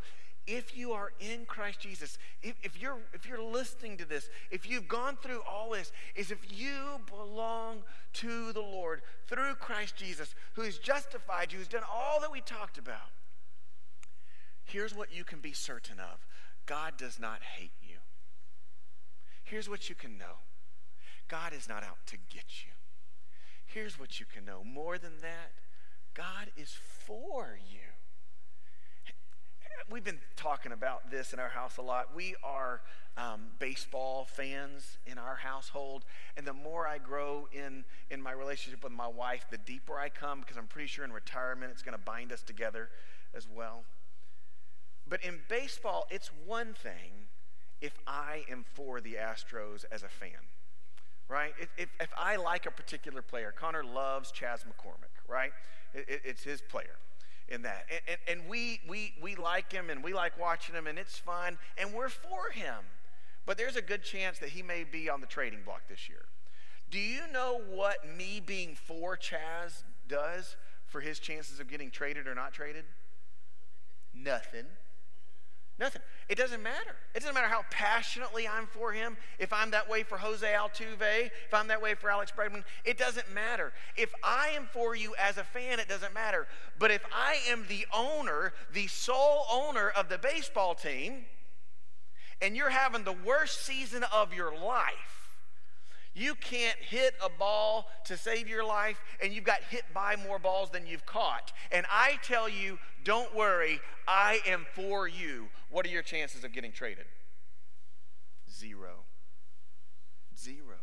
if 0.47 0.77
you 0.77 0.93
are 0.93 1.13
in 1.19 1.45
Christ 1.47 1.81
Jesus, 1.81 2.19
if, 2.43 2.55
if, 2.63 2.81
you're, 2.81 2.99
if 3.13 3.27
you're 3.27 3.43
listening 3.43 3.97
to 3.97 4.05
this, 4.05 4.29
if 4.51 4.69
you've 4.69 4.87
gone 4.87 5.17
through 5.21 5.41
all 5.51 5.71
this, 5.71 5.91
is 6.15 6.31
if 6.31 6.39
you 6.51 7.01
belong 7.09 7.79
to 8.15 8.53
the 8.53 8.61
Lord 8.61 9.03
through 9.27 9.55
Christ 9.55 9.97
Jesus, 9.97 10.35
who 10.53 10.63
has 10.63 10.79
justified 10.79 11.51
you, 11.51 11.59
who's 11.59 11.69
done 11.69 11.83
all 11.93 12.21
that 12.21 12.31
we 12.31 12.41
talked 12.41 12.79
about, 12.79 13.11
here's 14.65 14.95
what 14.95 15.15
you 15.15 15.25
can 15.25 15.41
be 15.41 15.53
certain 15.53 15.99
of 15.99 16.27
God 16.67 16.95
does 16.97 17.19
not 17.19 17.43
hate 17.43 17.73
you. 17.83 17.97
Here's 19.43 19.69
what 19.69 19.89
you 19.89 19.95
can 19.95 20.19
know 20.19 20.43
God 21.29 21.53
is 21.53 21.69
not 21.69 21.83
out 21.83 21.99
to 22.07 22.17
get 22.17 22.65
you. 22.65 22.76
Here's 23.77 24.01
what 24.01 24.19
you 24.19 24.25
can 24.25 24.47
know 24.47 24.65
more 24.65 24.97
than 24.97 25.19
that 25.21 25.53
God 26.15 26.51
is 26.57 26.75
for 27.05 27.59
you. 27.71 27.81
We've 29.91 30.03
been 30.03 30.21
talking 30.35 30.73
about 30.73 31.11
this 31.11 31.35
in 31.35 31.39
our 31.39 31.51
house 31.51 31.77
a 31.77 31.83
lot. 31.83 32.17
We 32.17 32.37
are 32.43 32.81
um, 33.19 33.49
baseball 33.59 34.27
fans 34.31 34.97
in 35.07 35.19
our 35.19 35.35
household. 35.35 36.07
And 36.39 36.47
the 36.47 36.55
more 36.55 36.89
I 36.89 36.97
grow 36.97 37.49
in, 37.53 37.85
in 38.11 38.23
my 38.23 38.33
relationship 38.33 38.83
with 38.83 38.95
my 38.95 39.09
wife, 39.09 39.45
the 39.51 39.59
deeper 39.59 39.99
I 39.99 40.09
come 40.09 40.41
because 40.41 40.57
I'm 40.57 40.69
pretty 40.69 40.89
sure 40.89 41.05
in 41.05 41.13
retirement 41.13 41.71
it's 41.71 41.83
going 41.83 41.99
to 41.99 42.03
bind 42.03 42.33
us 42.33 42.41
together 42.41 42.89
as 43.35 43.47
well. 43.47 43.85
But 45.07 45.23
in 45.23 45.41
baseball, 45.51 46.07
it's 46.11 46.31
one 46.47 46.73
thing 46.73 47.29
if 47.83 47.99
I 48.07 48.45
am 48.51 48.65
for 48.73 49.03
the 49.03 49.17
Astros 49.21 49.85
as 49.93 50.03
a 50.03 50.09
fan 50.09 50.49
right? 51.29 51.53
If, 51.77 51.89
if, 51.99 52.11
I 52.17 52.37
like 52.37 52.67
a 52.67 52.71
particular 52.71 53.23
player, 53.23 53.53
Connor 53.57 53.85
loves 53.85 54.31
Chas 54.31 54.65
McCormick, 54.65 55.29
right? 55.29 55.53
It, 55.95 56.07
it, 56.09 56.23
it's 56.25 56.43
his 56.43 56.61
player 56.61 56.97
in 57.49 57.63
that. 57.63 57.87
And, 57.91 58.01
and, 58.09 58.41
and, 58.41 58.49
we, 58.51 58.81
we, 58.89 59.15
we 59.21 59.35
like 59.37 59.73
him 59.73 59.91
and 59.91 60.03
we 60.03 60.13
like 60.13 60.39
watching 60.39 60.75
him 60.75 60.87
and 60.87 60.99
it's 60.99 61.19
fun 61.19 61.59
and 61.79 61.93
we're 61.93 62.09
for 62.09 62.51
him. 62.53 62.85
But 63.45 63.59
there's 63.59 63.77
a 63.77 63.83
good 63.83 64.03
chance 64.03 64.39
that 64.41 64.51
he 64.51 64.63
may 64.63 64.85
be 64.85 65.09
on 65.09 65.21
the 65.21 65.27
trading 65.27 65.61
block 65.65 65.83
this 65.89 66.09
year. 66.09 66.25
Do 66.91 66.99
you 66.99 67.23
know 67.33 67.61
what 67.69 67.99
me 68.17 68.41
being 68.45 68.75
for 68.75 69.17
Chas 69.17 69.85
does 70.09 70.57
for 70.87 71.01
his 71.01 71.19
chances 71.19 71.61
of 71.61 71.69
getting 71.69 71.91
traded 71.91 72.27
or 72.27 72.35
not 72.35 72.53
traded? 72.53 72.85
Nothing. 74.15 74.67
Nothing. 75.79 76.01
It 76.29 76.39
doesn't 76.39 76.63
matter. 76.63 76.97
It 77.15 77.21
doesn't 77.21 77.35
matter 77.35 77.49
how 77.49 77.65
passionately 77.71 78.49
I'm 78.49 78.67
for 78.67 78.93
him. 78.93 79.17
If 79.39 79.53
I'm 79.53 79.71
that 79.73 79.89
way 79.89 80.03
for 80.03 80.17
Jose 80.17 80.47
Altuve, 80.47 81.31
if 81.47 81.53
I'm 81.53 81.69
that 81.69 81.83
way 81.83 81.95
for 81.95 82.11
Alex 82.11 82.33
Bregman, 82.37 82.65
it 82.85 82.97
doesn't 82.97 83.33
matter. 83.33 83.73
If 83.97 84.13
I 84.25 84.49
am 84.57 84.69
for 84.73 84.97
you 84.97 85.15
as 85.23 85.37
a 85.37 85.45
fan, 85.45 85.79
it 85.79 85.89
doesn't 85.89 86.15
matter. 86.15 86.47
But 86.79 86.91
if 86.91 87.03
I 87.13 87.37
am 87.51 87.67
the 87.69 87.87
owner, 87.95 88.55
the 88.73 88.87
sole 88.87 89.45
owner 89.53 89.91
of 89.91 90.09
the 90.09 90.19
baseball 90.19 90.75
team, 90.75 91.27
and 92.41 92.57
you're 92.57 92.71
having 92.71 93.05
the 93.05 93.17
worst 93.25 93.65
season 93.65 94.03
of 94.13 94.33
your 94.33 94.57
life, 94.57 95.16
you 96.17 96.35
can't 96.35 96.79
hit 96.79 97.15
a 97.23 97.29
ball 97.29 97.89
to 98.07 98.17
save 98.17 98.49
your 98.49 98.65
life, 98.65 98.97
and 99.23 99.35
you've 99.35 99.45
got 99.45 99.61
hit 99.69 99.85
by 99.93 100.17
more 100.17 100.39
balls 100.39 100.71
than 100.71 100.87
you've 100.87 101.05
caught. 101.05 101.53
And 101.71 101.85
I 101.91 102.19
tell 102.23 102.49
you, 102.49 102.79
don't 103.05 103.35
worry, 103.37 103.81
I 104.09 104.41
am 104.47 104.65
for 104.75 105.07
you. 105.07 105.49
What 105.71 105.85
are 105.85 105.91
your 105.91 106.03
chances 106.03 106.43
of 106.43 106.53
getting 106.53 106.73
traded? 106.73 107.05
Zero. 108.51 109.05
Zero. 110.39 110.77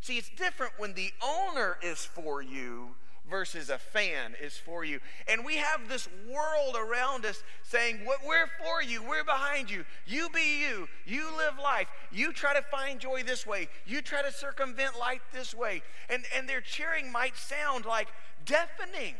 See, 0.00 0.16
it's 0.16 0.30
different 0.30 0.72
when 0.78 0.94
the 0.94 1.10
owner 1.22 1.76
is 1.82 1.98
for 1.98 2.40
you 2.40 2.94
versus 3.28 3.70
a 3.70 3.78
fan 3.78 4.34
is 4.42 4.56
for 4.56 4.84
you. 4.84 5.00
And 5.28 5.44
we 5.44 5.56
have 5.56 5.88
this 5.88 6.08
world 6.28 6.76
around 6.76 7.24
us 7.24 7.42
saying, 7.62 8.00
We're 8.04 8.48
for 8.62 8.82
you, 8.82 9.02
we're 9.02 9.24
behind 9.24 9.70
you. 9.70 9.84
You 10.06 10.28
be 10.30 10.60
you, 10.60 10.88
you 11.06 11.28
live 11.36 11.54
life. 11.62 11.88
You 12.10 12.32
try 12.32 12.54
to 12.54 12.62
find 12.62 13.00
joy 13.00 13.22
this 13.22 13.46
way, 13.46 13.68
you 13.86 14.02
try 14.02 14.22
to 14.22 14.32
circumvent 14.32 14.98
life 14.98 15.22
this 15.32 15.54
way. 15.54 15.82
And, 16.08 16.24
and 16.36 16.48
their 16.48 16.60
cheering 16.60 17.10
might 17.12 17.36
sound 17.36 17.84
like 17.84 18.08
deafening, 18.44 19.14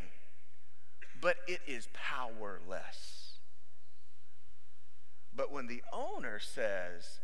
but 1.21 1.37
it 1.47 1.61
is 1.67 1.89
powerless. 1.93 3.21
But 5.35 5.53
when 5.53 5.69
the 5.69 5.83
owner 5.93 6.39
says, 6.39 7.21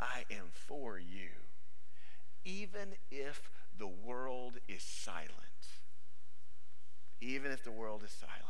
I 0.00 0.24
am 0.30 0.46
for 0.52 0.98
you, 0.98 1.30
even 2.44 2.94
if 3.10 3.50
the 3.78 3.88
world 3.88 4.58
is 4.68 4.82
silent, 4.82 5.30
even 7.20 7.50
if 7.50 7.64
the 7.64 7.70
world 7.70 8.02
is 8.04 8.10
silent, 8.10 8.44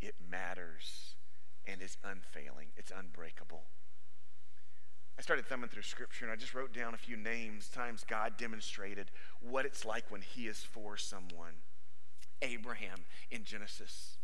it 0.00 0.14
matters 0.30 1.14
and 1.66 1.80
is 1.80 1.96
unfailing. 2.04 2.68
It's 2.76 2.90
unbreakable. 2.96 3.62
I 5.18 5.22
started 5.22 5.46
thumbing 5.46 5.68
through 5.68 5.82
scripture 5.82 6.24
and 6.24 6.32
I 6.32 6.36
just 6.36 6.54
wrote 6.54 6.72
down 6.72 6.94
a 6.94 6.98
few 6.98 7.16
names, 7.16 7.68
times 7.68 8.04
God 8.06 8.36
demonstrated 8.36 9.10
what 9.40 9.66
it's 9.66 9.84
like 9.84 10.10
when 10.10 10.22
he 10.22 10.46
is 10.46 10.64
for 10.64 10.96
someone. 10.96 11.54
Abraham 12.40 13.04
in 13.30 13.44
Genesis. 13.44 14.16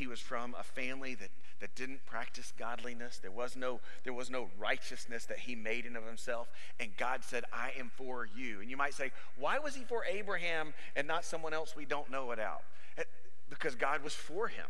He 0.00 0.06
was 0.06 0.18
from 0.18 0.56
a 0.58 0.62
family 0.62 1.14
that, 1.16 1.28
that 1.60 1.74
didn't 1.74 2.06
practice 2.06 2.54
godliness. 2.58 3.18
There 3.18 3.30
was, 3.30 3.54
no, 3.54 3.80
there 4.02 4.14
was 4.14 4.30
no 4.30 4.48
righteousness 4.58 5.26
that 5.26 5.40
he 5.40 5.54
made 5.54 5.84
in 5.84 5.94
of 5.94 6.06
himself. 6.06 6.48
And 6.80 6.96
God 6.96 7.22
said, 7.22 7.44
I 7.52 7.72
am 7.78 7.90
for 7.94 8.26
you. 8.34 8.62
And 8.62 8.70
you 8.70 8.78
might 8.78 8.94
say, 8.94 9.12
why 9.38 9.58
was 9.58 9.74
he 9.74 9.84
for 9.84 10.06
Abraham 10.06 10.72
and 10.96 11.06
not 11.06 11.26
someone 11.26 11.52
else 11.52 11.76
we 11.76 11.84
don't 11.84 12.10
know 12.10 12.32
about? 12.32 12.62
Eh, 12.96 13.02
because 13.50 13.74
God 13.74 14.02
was 14.02 14.14
for 14.14 14.48
him. 14.48 14.64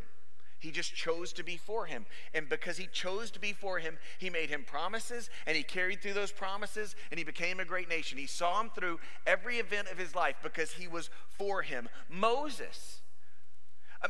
He 0.59 0.73
just 0.73 0.97
chose 0.97 1.33
to 1.35 1.45
be 1.45 1.57
for 1.57 1.87
him. 1.87 2.07
And 2.35 2.49
because 2.49 2.77
he 2.77 2.89
chose 2.93 3.31
to 3.31 3.39
be 3.39 3.53
for 3.53 3.79
him, 3.79 3.99
he 4.19 4.31
made 4.31 4.51
him 4.51 4.65
promises 4.67 5.31
and 5.47 5.57
he 5.57 5.63
carried 5.63 6.03
through 6.03 6.15
those 6.15 6.33
promises 6.33 6.97
and 7.13 7.19
he 7.19 7.25
became 7.25 7.61
a 7.61 7.65
great 7.65 7.89
nation. 7.89 8.19
He 8.19 8.27
saw 8.27 8.61
him 8.61 8.71
through 8.75 8.99
every 9.29 9.59
event 9.59 9.93
of 9.93 9.97
his 9.97 10.17
life 10.17 10.39
because 10.43 10.73
he 10.73 10.89
was 10.89 11.09
for 11.39 11.63
him. 11.63 11.89
Moses 12.11 13.00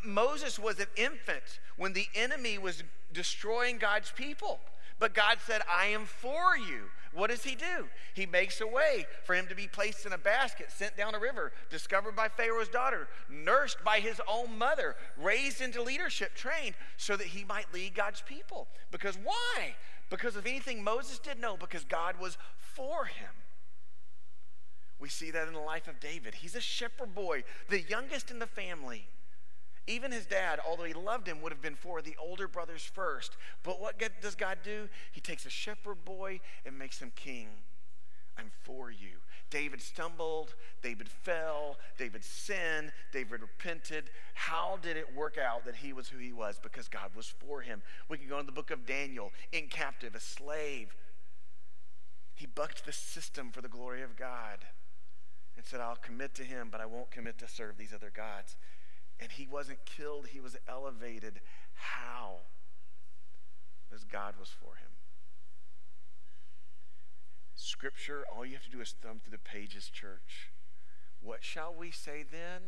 Moses 0.05 0.59
was 0.59 0.79
an 0.79 0.87
infant 0.97 1.61
when 1.77 1.93
the 1.93 2.07
enemy 2.15 2.59
was 2.59 2.83
destroying 3.13 3.79
God's 3.79 4.13
people. 4.13 4.61
But 5.01 5.15
God 5.15 5.39
said, 5.45 5.63
I 5.69 5.87
am 5.87 6.05
for 6.05 6.57
you. 6.57 6.91
What 7.13 7.31
does 7.31 7.43
he 7.43 7.57
do? 7.57 7.89
He 8.15 8.27
makes 8.27 8.61
a 8.61 8.67
way 8.67 9.07
for 9.25 9.35
him 9.35 9.47
to 9.49 9.55
be 9.55 9.67
placed 9.67 10.07
in 10.07 10.13
a 10.13 10.19
basket, 10.19 10.71
sent 10.71 10.97
down 10.97 11.15
a 11.15 11.19
river, 11.19 11.53
discovered 11.71 12.15
by 12.15 12.29
Pharaoh's 12.29 12.69
daughter, 12.69 13.09
nursed 13.29 13.79
by 13.83 13.99
his 13.99 14.21
own 14.29 14.59
mother, 14.59 14.95
raised 15.17 15.61
into 15.61 15.83
leadership, 15.83 16.35
trained 16.35 16.75
so 16.97 17.17
that 17.17 17.29
he 17.29 17.45
might 17.45 17.73
lead 17.75 17.95
God's 17.95 18.21
people. 18.21 18.69
Because 18.93 19.17
why? 19.17 19.75
Because 20.11 20.37
of 20.37 20.47
anything 20.47 20.85
Moses 20.85 21.19
did? 21.19 21.41
No, 21.41 21.57
because 21.57 21.85
God 21.85 22.21
was 22.21 22.37
for 22.57 23.07
him. 23.07 23.31
We 25.01 25.09
see 25.09 25.31
that 25.31 25.49
in 25.49 25.55
the 25.55 25.61
life 25.61 25.89
of 25.89 25.99
David. 25.99 26.35
He's 26.37 26.55
a 26.55 26.61
shepherd 26.61 27.15
boy, 27.15 27.43
the 27.71 27.81
youngest 27.81 28.31
in 28.31 28.39
the 28.39 28.47
family. 28.47 29.09
Even 29.91 30.13
his 30.13 30.25
dad, 30.25 30.61
although 30.65 30.85
he 30.85 30.95
loved 30.95 31.27
him, 31.27 31.43
would 31.43 31.51
have 31.51 31.61
been 31.61 31.75
for 31.75 32.01
the 32.01 32.15
older 32.17 32.47
brothers 32.47 32.83
first. 32.83 33.37
But 33.65 33.81
what 33.81 34.01
does 34.23 34.37
God 34.37 34.59
do? 34.63 34.89
He 35.11 35.21
takes 35.21 35.45
a 35.47 35.51
shepherd 35.51 36.05
boy 36.05 36.39
and 36.65 36.79
makes 36.79 37.03
him 37.03 37.11
king. 37.17 37.49
I'm 38.39 38.53
for 38.63 38.93
you. 38.93 39.19
David 39.51 39.83
stumbled, 39.83 40.55
David 40.81 41.09
fell, 41.09 41.77
David 41.99 42.25
sinned, 42.25 42.93
David 43.13 43.41
repented. 43.41 44.11
How 44.35 44.79
did 44.81 44.97
it 44.97 45.13
work 45.13 45.37
out 45.37 45.65
that 45.65 45.75
he 45.75 45.93
was 45.93 46.09
who 46.09 46.19
he 46.19 46.33
was? 46.33 46.61
Because 46.63 46.87
God 46.87 47.11
was 47.17 47.27
for 47.27 47.61
him. 47.61 47.83
We 48.09 48.17
can 48.17 48.29
go 48.29 48.39
into 48.39 48.47
the 48.47 48.53
book 48.53 48.71
of 48.71 48.87
Daniel, 48.87 49.33
in 49.51 49.67
captive, 49.67 50.15
a 50.15 50.21
slave. 50.21 50.95
He 52.37 52.47
bucked 52.47 52.87
the 52.87 52.93
system 52.93 53.51
for 53.51 53.61
the 53.61 53.69
glory 53.69 54.03
of 54.03 54.17
God 54.17 54.59
and 55.57 55.67
said, 55.67 55.81
I'll 55.81 55.97
commit 55.97 56.33
to 56.37 56.45
him, 56.45 56.69
but 56.71 56.81
I 56.81 56.87
won't 56.87 57.11
commit 57.11 57.39
to 57.39 57.49
serve 57.49 57.77
these 57.77 57.93
other 57.93 58.13
gods. 58.15 58.57
And 59.21 59.31
he 59.33 59.47
wasn't 59.47 59.85
killed, 59.85 60.29
he 60.29 60.41
was 60.41 60.57
elevated. 60.67 61.41
How? 61.75 62.39
Because 63.89 64.05
God 64.05 64.35
was 64.39 64.49
for 64.49 64.77
him. 64.77 64.91
Scripture, 67.55 68.25
all 68.35 68.47
you 68.47 68.55
have 68.55 68.65
to 68.65 68.71
do 68.71 68.81
is 68.81 68.95
thumb 69.03 69.21
through 69.23 69.33
the 69.33 69.39
pages, 69.39 69.91
church. 69.91 70.51
What 71.23 71.45
shall 71.45 71.75
we 71.79 71.91
say 71.91 72.25
then? 72.31 72.63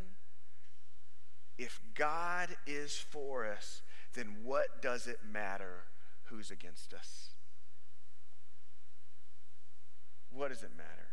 If 1.56 1.80
God 1.94 2.50
is 2.66 2.98
for 2.98 3.46
us, 3.46 3.80
then 4.14 4.36
what 4.42 4.82
does 4.82 5.06
it 5.06 5.20
matter 5.30 5.84
who's 6.24 6.50
against 6.50 6.92
us? 6.92 7.30
What 10.30 10.48
does 10.48 10.62
it 10.62 10.72
matter? 10.76 11.08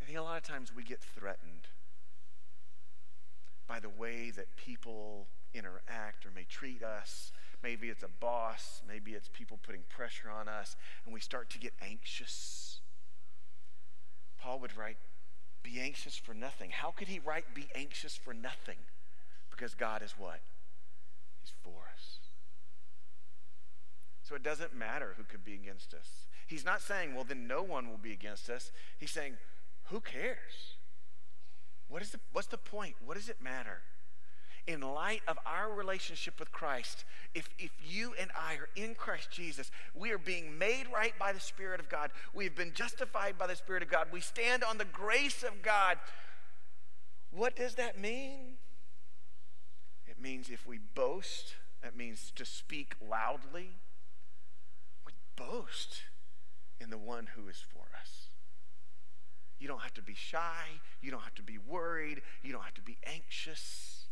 I 0.00 0.04
think 0.04 0.18
a 0.18 0.22
lot 0.22 0.36
of 0.36 0.44
times 0.44 0.72
we 0.74 0.84
get 0.84 1.00
threatened 1.00 1.57
by 3.68 3.78
the 3.78 3.88
way 3.88 4.30
that 4.30 4.56
people 4.56 5.26
interact 5.54 6.26
or 6.26 6.30
may 6.34 6.44
treat 6.44 6.82
us 6.82 7.32
Maybe 7.62 7.88
it's 7.88 8.02
a 8.02 8.08
boss. 8.08 8.82
Maybe 8.86 9.12
it's 9.12 9.28
people 9.28 9.58
putting 9.62 9.82
pressure 9.88 10.30
on 10.30 10.48
us, 10.48 10.76
and 11.04 11.12
we 11.12 11.20
start 11.20 11.50
to 11.50 11.58
get 11.58 11.72
anxious. 11.82 12.80
Paul 14.40 14.60
would 14.60 14.76
write, 14.76 14.98
Be 15.62 15.80
anxious 15.80 16.16
for 16.16 16.34
nothing. 16.34 16.70
How 16.70 16.92
could 16.92 17.08
he 17.08 17.18
write, 17.18 17.54
Be 17.54 17.68
anxious 17.74 18.16
for 18.16 18.32
nothing? 18.32 18.78
Because 19.50 19.74
God 19.74 20.02
is 20.02 20.14
what? 20.16 20.40
He's 21.42 21.52
for 21.62 21.88
us. 21.92 22.18
So 24.22 24.36
it 24.36 24.42
doesn't 24.42 24.76
matter 24.76 25.14
who 25.16 25.24
could 25.24 25.44
be 25.44 25.54
against 25.54 25.94
us. 25.94 26.26
He's 26.46 26.64
not 26.64 26.80
saying, 26.80 27.14
Well, 27.14 27.24
then 27.24 27.48
no 27.48 27.62
one 27.62 27.90
will 27.90 27.98
be 27.98 28.12
against 28.12 28.48
us. 28.48 28.70
He's 28.98 29.10
saying, 29.10 29.36
Who 29.86 30.00
cares? 30.00 30.76
What 31.88 32.02
is 32.02 32.10
the, 32.10 32.20
what's 32.32 32.48
the 32.48 32.58
point? 32.58 32.94
What 33.04 33.16
does 33.16 33.28
it 33.28 33.42
matter? 33.42 33.80
in 34.68 34.82
light 34.82 35.22
of 35.26 35.38
our 35.46 35.72
relationship 35.72 36.38
with 36.38 36.52
Christ, 36.52 37.06
if, 37.34 37.48
if 37.58 37.70
you 37.82 38.12
and 38.20 38.30
I 38.38 38.56
are 38.56 38.68
in 38.76 38.94
Christ 38.94 39.30
Jesus, 39.30 39.70
we 39.94 40.10
are 40.10 40.18
being 40.18 40.58
made 40.58 40.84
right 40.94 41.18
by 41.18 41.32
the 41.32 41.40
Spirit 41.40 41.80
of 41.80 41.88
God. 41.88 42.10
We've 42.34 42.54
been 42.54 42.74
justified 42.74 43.38
by 43.38 43.46
the 43.46 43.56
Spirit 43.56 43.82
of 43.82 43.88
God. 43.88 44.08
We 44.12 44.20
stand 44.20 44.62
on 44.62 44.76
the 44.76 44.84
grace 44.84 45.42
of 45.42 45.62
God. 45.62 45.96
What 47.30 47.56
does 47.56 47.76
that 47.76 47.98
mean? 47.98 48.58
It 50.06 50.20
means 50.20 50.50
if 50.50 50.66
we 50.66 50.78
boast, 50.94 51.54
that 51.82 51.96
means 51.96 52.30
to 52.36 52.44
speak 52.44 52.94
loudly. 53.00 53.70
We 55.06 55.12
boast 55.34 56.02
in 56.78 56.90
the 56.90 56.98
one 56.98 57.28
who 57.34 57.48
is 57.48 57.64
for 57.72 57.86
us. 57.98 58.27
You 59.58 59.68
don't 59.68 59.80
have 59.80 59.94
to 59.94 60.02
be 60.02 60.14
shy. 60.14 60.80
You 61.02 61.10
don't 61.10 61.22
have 61.22 61.34
to 61.36 61.42
be 61.42 61.58
worried. 61.58 62.22
You 62.42 62.52
don't 62.52 62.62
have 62.62 62.74
to 62.74 62.82
be 62.82 62.98
anxious 63.04 64.06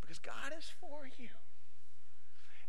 because 0.00 0.18
God 0.18 0.52
is 0.56 0.72
for 0.80 1.08
you. 1.18 1.28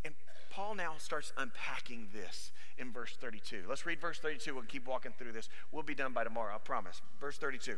And 0.03 0.15
Paul 0.49 0.75
now 0.75 0.93
starts 0.97 1.31
unpacking 1.37 2.07
this 2.13 2.51
in 2.77 2.91
verse 2.91 3.15
32. 3.19 3.63
Let's 3.69 3.85
read 3.85 4.01
verse 4.01 4.17
32. 4.19 4.55
We'll 4.55 4.63
keep 4.63 4.87
walking 4.87 5.13
through 5.17 5.33
this. 5.33 5.49
We'll 5.71 5.83
be 5.83 5.95
done 5.95 6.13
by 6.13 6.23
tomorrow, 6.23 6.55
I 6.55 6.57
promise. 6.57 7.01
Verse 7.19 7.37
32. 7.37 7.77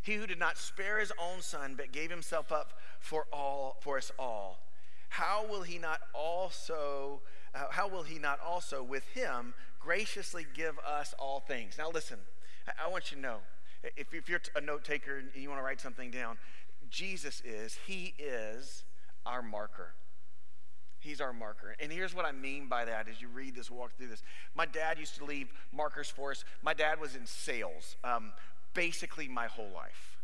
He 0.00 0.14
who 0.14 0.26
did 0.26 0.38
not 0.38 0.56
spare 0.56 1.00
his 1.00 1.12
own 1.20 1.42
son, 1.42 1.74
but 1.76 1.92
gave 1.92 2.10
himself 2.10 2.52
up 2.52 2.74
for 3.00 3.26
all 3.32 3.76
for 3.80 3.98
us 3.98 4.12
all, 4.18 4.60
how 5.08 5.44
will 5.48 5.62
he 5.62 5.78
not 5.78 6.00
also 6.14 7.20
uh, 7.54 7.64
how 7.70 7.88
will 7.88 8.02
he 8.02 8.18
not 8.18 8.38
also 8.38 8.82
with 8.82 9.04
him 9.08 9.54
graciously 9.86 10.44
give 10.54 10.78
us 10.80 11.14
all 11.18 11.40
things? 11.40 11.76
Now 11.78 11.90
listen, 11.90 12.18
I, 12.84 12.88
want 12.88 13.12
you 13.12 13.16
to 13.16 13.22
know 13.22 13.36
if, 13.96 14.12
if 14.12 14.28
you're 14.28 14.40
a 14.56 14.60
note 14.60 14.84
taker 14.84 15.18
and 15.18 15.28
you 15.34 15.48
want 15.48 15.60
to 15.60 15.64
write 15.64 15.80
something 15.80 16.10
down, 16.10 16.38
Jesus 16.90 17.40
is, 17.44 17.78
He 17.86 18.14
is 18.18 18.82
our 19.24 19.42
marker. 19.42 19.92
He's 20.98 21.20
our 21.20 21.32
marker. 21.32 21.76
And 21.78 21.92
here's 21.92 22.14
what 22.14 22.24
I 22.24 22.32
mean 22.32 22.68
by 22.68 22.84
that 22.84 23.06
as 23.08 23.20
you 23.20 23.28
read 23.28 23.54
this, 23.54 23.70
walk 23.70 23.96
through 23.96 24.08
this. 24.08 24.24
My 24.56 24.66
dad 24.66 24.98
used 24.98 25.16
to 25.18 25.24
leave 25.24 25.52
markers 25.72 26.10
for 26.10 26.32
us. 26.32 26.44
My 26.62 26.74
dad 26.74 27.00
was 27.00 27.14
in 27.14 27.26
sales 27.26 27.94
um, 28.02 28.32
basically 28.74 29.28
my 29.28 29.46
whole 29.46 29.70
life, 29.72 30.16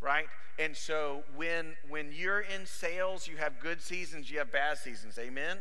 right? 0.00 0.26
And 0.58 0.76
so 0.76 1.22
when, 1.34 1.74
when 1.88 2.10
you're 2.12 2.40
in 2.40 2.66
sales, 2.66 3.26
you 3.26 3.38
have 3.38 3.60
good 3.60 3.80
seasons, 3.80 4.30
you 4.30 4.38
have 4.38 4.52
bad 4.52 4.76
seasons. 4.76 5.18
Amen? 5.18 5.56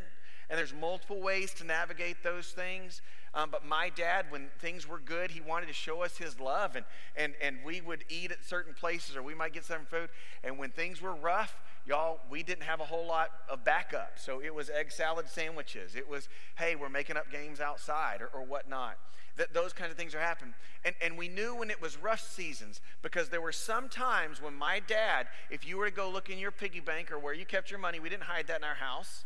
And 0.49 0.59
there's 0.59 0.73
multiple 0.73 1.21
ways 1.21 1.53
to 1.55 1.63
navigate 1.63 2.17
those 2.23 2.47
things. 2.47 3.01
Um, 3.35 3.49
but 3.51 3.65
my 3.65 3.89
dad, 3.89 4.27
when 4.29 4.47
things 4.59 4.87
were 4.87 4.99
good, 4.99 5.31
he 5.31 5.41
wanted 5.41 5.67
to 5.67 5.73
show 5.73 6.03
us 6.03 6.17
his 6.17 6.39
love. 6.39 6.77
And, 6.77 6.85
and, 7.17 7.33
and 7.41 7.57
we 7.65 7.81
would 7.81 8.05
eat 8.07 8.31
at 8.31 8.45
certain 8.45 8.73
places 8.73 9.17
or 9.17 9.21
we 9.21 9.35
might 9.35 9.51
get 9.51 9.65
some 9.65 9.85
food. 9.85 10.09
And 10.41 10.57
when 10.57 10.71
things 10.71 11.01
were 11.01 11.13
rough, 11.13 11.61
y'all, 11.85 12.21
we 12.29 12.43
didn't 12.43 12.63
have 12.63 12.79
a 12.79 12.85
whole 12.85 13.05
lot 13.05 13.31
of 13.49 13.65
backup. 13.65 14.13
So 14.15 14.41
it 14.41 14.55
was 14.55 14.69
egg 14.69 14.89
salad 14.89 15.27
sandwiches. 15.27 15.95
It 15.95 16.09
was, 16.09 16.29
hey, 16.57 16.77
we're 16.77 16.87
making 16.87 17.17
up 17.17 17.29
games 17.29 17.59
outside 17.59 18.21
or, 18.21 18.27
or 18.27 18.45
whatnot. 18.45 18.97
That 19.35 19.53
those 19.53 19.73
kinds 19.73 19.91
of 19.91 19.97
things 19.97 20.15
are 20.15 20.21
happening. 20.21 20.53
And, 20.85 20.95
and 21.01 21.17
we 21.17 21.27
knew 21.27 21.55
when 21.55 21.69
it 21.69 21.81
was 21.81 21.97
rough 21.97 22.21
seasons 22.21 22.79
because 23.01 23.27
there 23.27 23.41
were 23.41 23.51
some 23.51 23.89
times 23.89 24.41
when 24.41 24.53
my 24.53 24.79
dad, 24.79 25.27
if 25.49 25.67
you 25.67 25.75
were 25.75 25.89
to 25.89 25.95
go 25.95 26.09
look 26.09 26.29
in 26.29 26.39
your 26.39 26.51
piggy 26.51 26.79
bank 26.79 27.11
or 27.11 27.19
where 27.19 27.33
you 27.33 27.45
kept 27.45 27.69
your 27.69 27.81
money, 27.81 27.99
we 27.99 28.07
didn't 28.07 28.23
hide 28.23 28.47
that 28.47 28.59
in 28.59 28.63
our 28.63 28.75
house, 28.75 29.25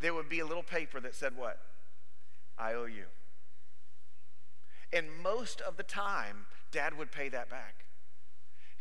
there 0.00 0.14
would 0.14 0.28
be 0.28 0.40
a 0.40 0.46
little 0.46 0.64
paper 0.64 0.98
that 0.98 1.14
said 1.14 1.36
what? 1.36 1.60
I 2.58 2.74
owe 2.74 2.86
you. 2.86 3.04
And 4.92 5.06
most 5.22 5.60
of 5.60 5.76
the 5.76 5.82
time, 5.82 6.46
dad 6.72 6.96
would 6.98 7.12
pay 7.12 7.28
that 7.28 7.48
back. 7.48 7.84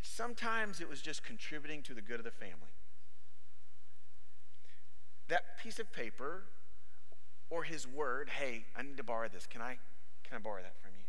Sometimes 0.02 0.80
it 0.80 0.90
was 0.90 1.02
just 1.02 1.24
contributing 1.24 1.84
to 1.84 1.94
the 1.94 2.02
good 2.02 2.20
of 2.20 2.24
the 2.24 2.32
family. 2.32 2.74
That 5.28 5.60
piece 5.62 5.78
of 5.78 5.92
paper 5.92 6.44
or 7.50 7.64
his 7.64 7.88
word, 7.88 8.30
hey, 8.30 8.66
I 8.76 8.82
need 8.82 8.98
to 8.98 9.04
borrow 9.04 9.28
this. 9.28 9.46
Can 9.46 9.62
I 9.62 9.78
can 10.24 10.38
I 10.38 10.40
borrow 10.40 10.62
that 10.62 10.80
from 10.82 10.92
you? 10.98 11.06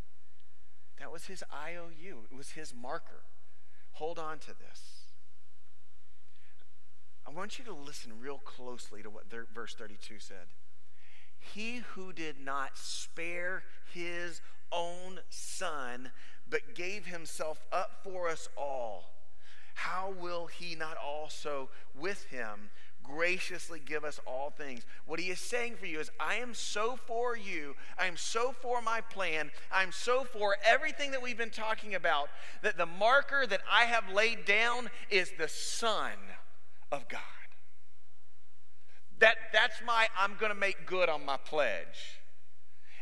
That 0.99 1.13
was 1.13 1.27
his 1.27 1.45
IOU. 1.53 2.25
It 2.31 2.37
was 2.37 2.51
his 2.51 2.75
marker. 2.75 3.23
Hold 3.93 4.19
on 4.19 4.39
to 4.41 4.49
this. 4.49 5.05
I 7.27 7.31
want 7.31 7.59
you 7.59 7.65
to 7.67 7.73
listen 7.73 8.13
real 8.19 8.39
closely 8.39 9.03
to 9.03 9.11
what 9.11 9.25
verse 9.55 9.75
32 9.75 10.19
said. 10.19 10.49
He 11.39 11.83
who 11.95 12.13
did 12.13 12.41
not 12.41 12.77
spare 12.77 13.63
his 13.93 14.41
own 14.72 15.20
son, 15.28 16.11
but 16.48 16.74
gave 16.74 17.06
himself 17.06 17.64
up 17.72 18.00
for 18.02 18.28
us 18.28 18.48
all, 18.56 19.12
how 19.74 20.12
will 20.20 20.46
he 20.46 20.74
not 20.74 20.96
also 20.96 21.70
with 21.98 22.24
him 22.24 22.70
graciously 23.02 23.80
give 23.85 24.04
us 24.04 24.20
all 24.26 24.50
things? 24.50 24.83
What 25.06 25.20
he 25.20 25.30
is 25.30 25.38
saying 25.38 25.76
for 25.76 25.87
you 25.87 26.00
is, 26.00 26.11
I 26.20 26.37
am 26.37 26.54
so 26.54 26.98
for 27.06 27.37
you. 27.37 27.74
I 27.98 28.06
am 28.06 28.16
so 28.16 28.54
for 28.61 28.83
my 28.83 29.00
plan. 29.00 29.50
I'm 29.72 29.92
so 29.92 30.24
for 30.24 30.56
everything 30.64 31.11
that 31.12 31.22
we've 31.22 31.38
been 31.38 31.50
talking 31.50 31.94
about 31.94 32.28
that 32.62 32.76
the 32.76 32.87
marker 32.87 33.46
that 33.46 33.62
I 33.70 33.85
have 33.85 34.12
laid 34.12 34.44
down 34.44 34.90
is 35.11 35.33
the 35.38 35.48
Son 35.48 36.12
of 36.92 37.09
God. 37.09 37.20
That, 39.18 39.37
that's 39.52 39.80
my, 39.87 40.09
I'm 40.18 40.37
going 40.38 40.52
to 40.52 40.59
make 40.59 40.87
good 40.87 41.09
on 41.09 41.24
my 41.24 41.37
pledge. 41.37 42.19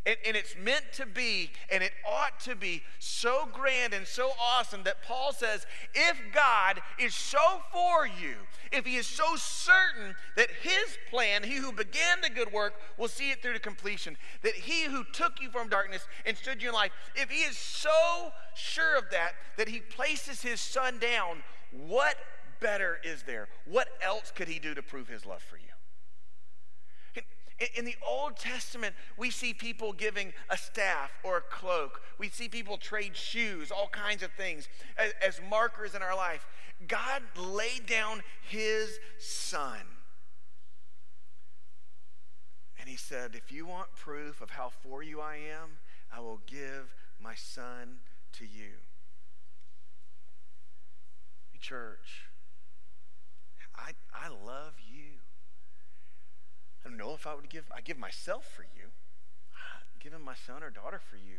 And, 0.09 0.17
and, 0.27 0.37
it's 0.37 0.57
meant 0.57 0.85
to 0.95 1.05
be, 1.05 1.51
and 1.71 1.83
it 1.83 1.93
ought 2.09 2.41
to 2.41 2.57
be 2.57 2.83
so 2.99 3.47
grand 3.53 3.93
and 3.93 4.07
so 4.07 4.31
awesome 4.41 4.85
that 4.85 5.03
Paul 5.03 5.35
says 5.35 5.67
if 5.95 6.17
God 6.33 6.81
is 6.99 7.15
so 7.15 7.61
for 7.71 8.07
you, 8.07 8.37
if 8.73 8.87
he 8.87 8.97
is 8.97 9.07
so 9.07 9.37
certain 9.37 10.15
that 10.37 10.49
his 10.63 10.97
plan, 11.11 11.43
he 11.43 11.57
who 11.57 11.73
began 11.73 12.23
the 12.23 12.31
good 12.31 12.51
work, 12.53 12.75
will 12.97 13.09
see 13.09 13.31
it 13.31 13.43
through 13.43 13.53
to 13.53 13.59
completion, 13.59 14.17
that 14.43 14.55
he 14.55 14.85
who 14.85 15.05
took 15.13 15.43
you 15.43 15.51
from 15.51 15.69
darkness 15.69 16.07
and 16.25 16.39
stood 16.39 16.63
you 16.63 16.71
in 16.71 16.75
life, 16.75 16.93
if 17.15 17.29
he 17.29 17.43
is 17.43 17.59
so 17.59 18.33
sure 18.55 18.97
of 18.97 19.11
that, 19.11 19.33
that 19.59 19.69
he 19.69 19.81
places 19.81 20.41
his 20.41 20.61
son 20.61 20.99
down, 20.99 21.43
what 21.71 22.17
better 22.61 22.99
is 23.05 23.25
there? 23.25 23.49
What 23.67 23.89
else 24.03 24.33
could 24.35 24.49
he 24.49 24.59
do 24.59 24.75
to 24.75 24.83
prove 24.83 25.09
his 25.09 25.27
love 25.27 25.43
for 25.43 25.57
you? 25.57 25.68
In 27.77 27.85
the 27.85 27.97
Old 28.07 28.37
Testament, 28.37 28.95
we 29.17 29.31
see 29.31 29.53
people 29.53 29.93
giving 29.93 30.33
a 30.49 30.57
staff 30.57 31.11
or 31.25 31.39
a 31.39 31.41
cloak. 31.41 32.01
We 32.17 32.29
see 32.29 32.49
people 32.49 32.77
trade 32.77 33.17
shoes, 33.17 33.73
all 33.73 33.89
kinds 33.89 34.23
of 34.23 34.31
things 34.33 34.69
as, 34.97 35.13
as 35.27 35.41
markers 35.51 35.95
in 35.95 36.03
our 36.03 36.17
life. 36.17 36.47
God 36.87 37.23
laid 37.37 37.87
down 37.87 38.23
his 38.49 39.01
son. 39.19 39.81
And 42.79 42.89
he 42.89 42.97
said, 42.97 43.35
If 43.35 43.51
you 43.51 43.67
want 43.67 43.93
proof 43.97 44.41
of 44.41 44.51
how 44.51 44.71
for 44.83 45.03
you 45.03 45.21
I 45.21 45.35
am, 45.35 45.79
I 46.15 46.21
will 46.21 46.41
give 46.47 46.95
my 47.21 47.35
son 47.35 47.99
to 48.35 48.45
you. 48.45 48.77
Church, 51.61 52.29
I, 53.75 53.91
I 54.15 54.29
love 54.29 54.75
you. 54.79 55.19
I 56.85 56.89
don't 56.89 56.99
know 56.99 57.15
if 57.15 57.27
I 57.27 57.35
would 57.35 57.49
give, 57.49 57.65
I 57.75 57.81
give 57.81 57.99
myself 57.99 58.47
for 58.55 58.63
you. 58.63 58.89
Given 60.01 60.23
my 60.23 60.35
son 60.35 60.63
or 60.63 60.71
daughter 60.71 61.01
for 61.11 61.17
you. 61.17 61.39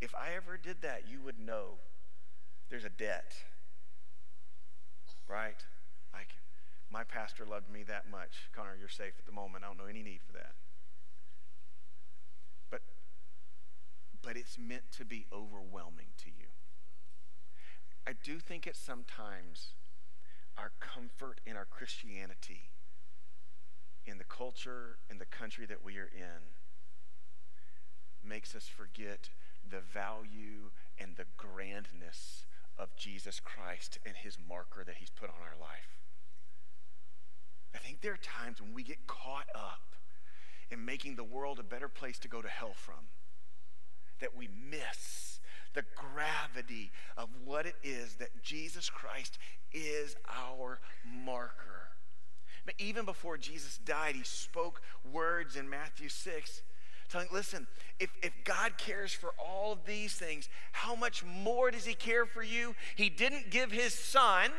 If 0.00 0.14
I 0.14 0.34
ever 0.34 0.56
did 0.56 0.82
that, 0.82 1.04
you 1.10 1.20
would 1.20 1.38
know 1.38 1.78
there's 2.70 2.84
a 2.84 2.90
debt. 2.90 3.34
Right? 5.28 5.64
Like, 6.12 6.34
my 6.90 7.04
pastor 7.04 7.44
loved 7.44 7.70
me 7.70 7.82
that 7.84 8.10
much. 8.10 8.48
Connor, 8.52 8.76
you're 8.78 8.88
safe 8.88 9.12
at 9.18 9.26
the 9.26 9.32
moment. 9.32 9.64
I 9.64 9.68
don't 9.68 9.78
know 9.78 9.84
any 9.84 10.02
need 10.02 10.20
for 10.26 10.32
that. 10.32 10.52
But, 12.70 12.82
but 14.22 14.36
it's 14.36 14.58
meant 14.58 14.90
to 14.98 15.04
be 15.04 15.26
overwhelming 15.32 16.08
to 16.18 16.26
you. 16.26 16.46
I 18.06 18.12
do 18.24 18.38
think 18.38 18.66
it 18.66 18.76
sometimes 18.76 19.74
our 20.56 20.72
comfort 20.80 21.40
in 21.46 21.56
our 21.56 21.64
Christianity, 21.64 22.70
in 24.06 24.18
the 24.18 24.24
culture, 24.24 24.96
in 25.10 25.18
the 25.18 25.24
country 25.24 25.66
that 25.66 25.84
we 25.84 25.98
are 25.98 26.10
in, 26.14 26.54
makes 28.28 28.54
us 28.54 28.66
forget 28.66 29.28
the 29.68 29.80
value 29.80 30.70
and 30.98 31.16
the 31.16 31.26
grandness 31.36 32.44
of 32.78 32.94
Jesus 32.96 33.40
Christ 33.40 33.98
and 34.04 34.16
his 34.16 34.38
marker 34.48 34.84
that 34.84 34.96
he's 34.96 35.10
put 35.10 35.28
on 35.28 35.36
our 35.42 35.58
life. 35.60 36.00
I 37.74 37.78
think 37.78 38.00
there 38.00 38.12
are 38.12 38.16
times 38.16 38.60
when 38.60 38.74
we 38.74 38.82
get 38.82 39.06
caught 39.06 39.46
up 39.54 39.94
in 40.70 40.84
making 40.84 41.16
the 41.16 41.24
world 41.24 41.58
a 41.58 41.62
better 41.62 41.88
place 41.88 42.18
to 42.20 42.28
go 42.28 42.42
to 42.42 42.48
hell 42.48 42.72
from 42.74 43.08
that 44.20 44.36
we 44.36 44.48
miss 44.48 45.40
the 45.74 45.84
gravity 45.94 46.90
of 47.16 47.28
what 47.44 47.66
it 47.66 47.76
is 47.82 48.14
that 48.14 48.42
Jesus 48.42 48.90
Christ 48.90 49.38
is 49.72 50.16
our 50.28 50.80
marker. 51.24 51.89
But 52.70 52.84
even 52.86 53.04
before 53.04 53.36
Jesus 53.36 53.80
died, 53.84 54.14
he 54.14 54.22
spoke 54.22 54.80
words 55.12 55.56
in 55.56 55.68
Matthew 55.68 56.08
6 56.08 56.62
telling, 57.08 57.26
listen, 57.32 57.66
if, 57.98 58.10
if 58.22 58.32
God 58.44 58.78
cares 58.78 59.12
for 59.12 59.30
all 59.44 59.72
of 59.72 59.86
these 59.86 60.14
things, 60.14 60.48
how 60.70 60.94
much 60.94 61.24
more 61.24 61.72
does 61.72 61.84
he 61.84 61.94
care 61.94 62.26
for 62.26 62.44
you? 62.44 62.76
He 62.94 63.10
didn't 63.10 63.50
give 63.50 63.72
his 63.72 63.92
son 63.92 64.52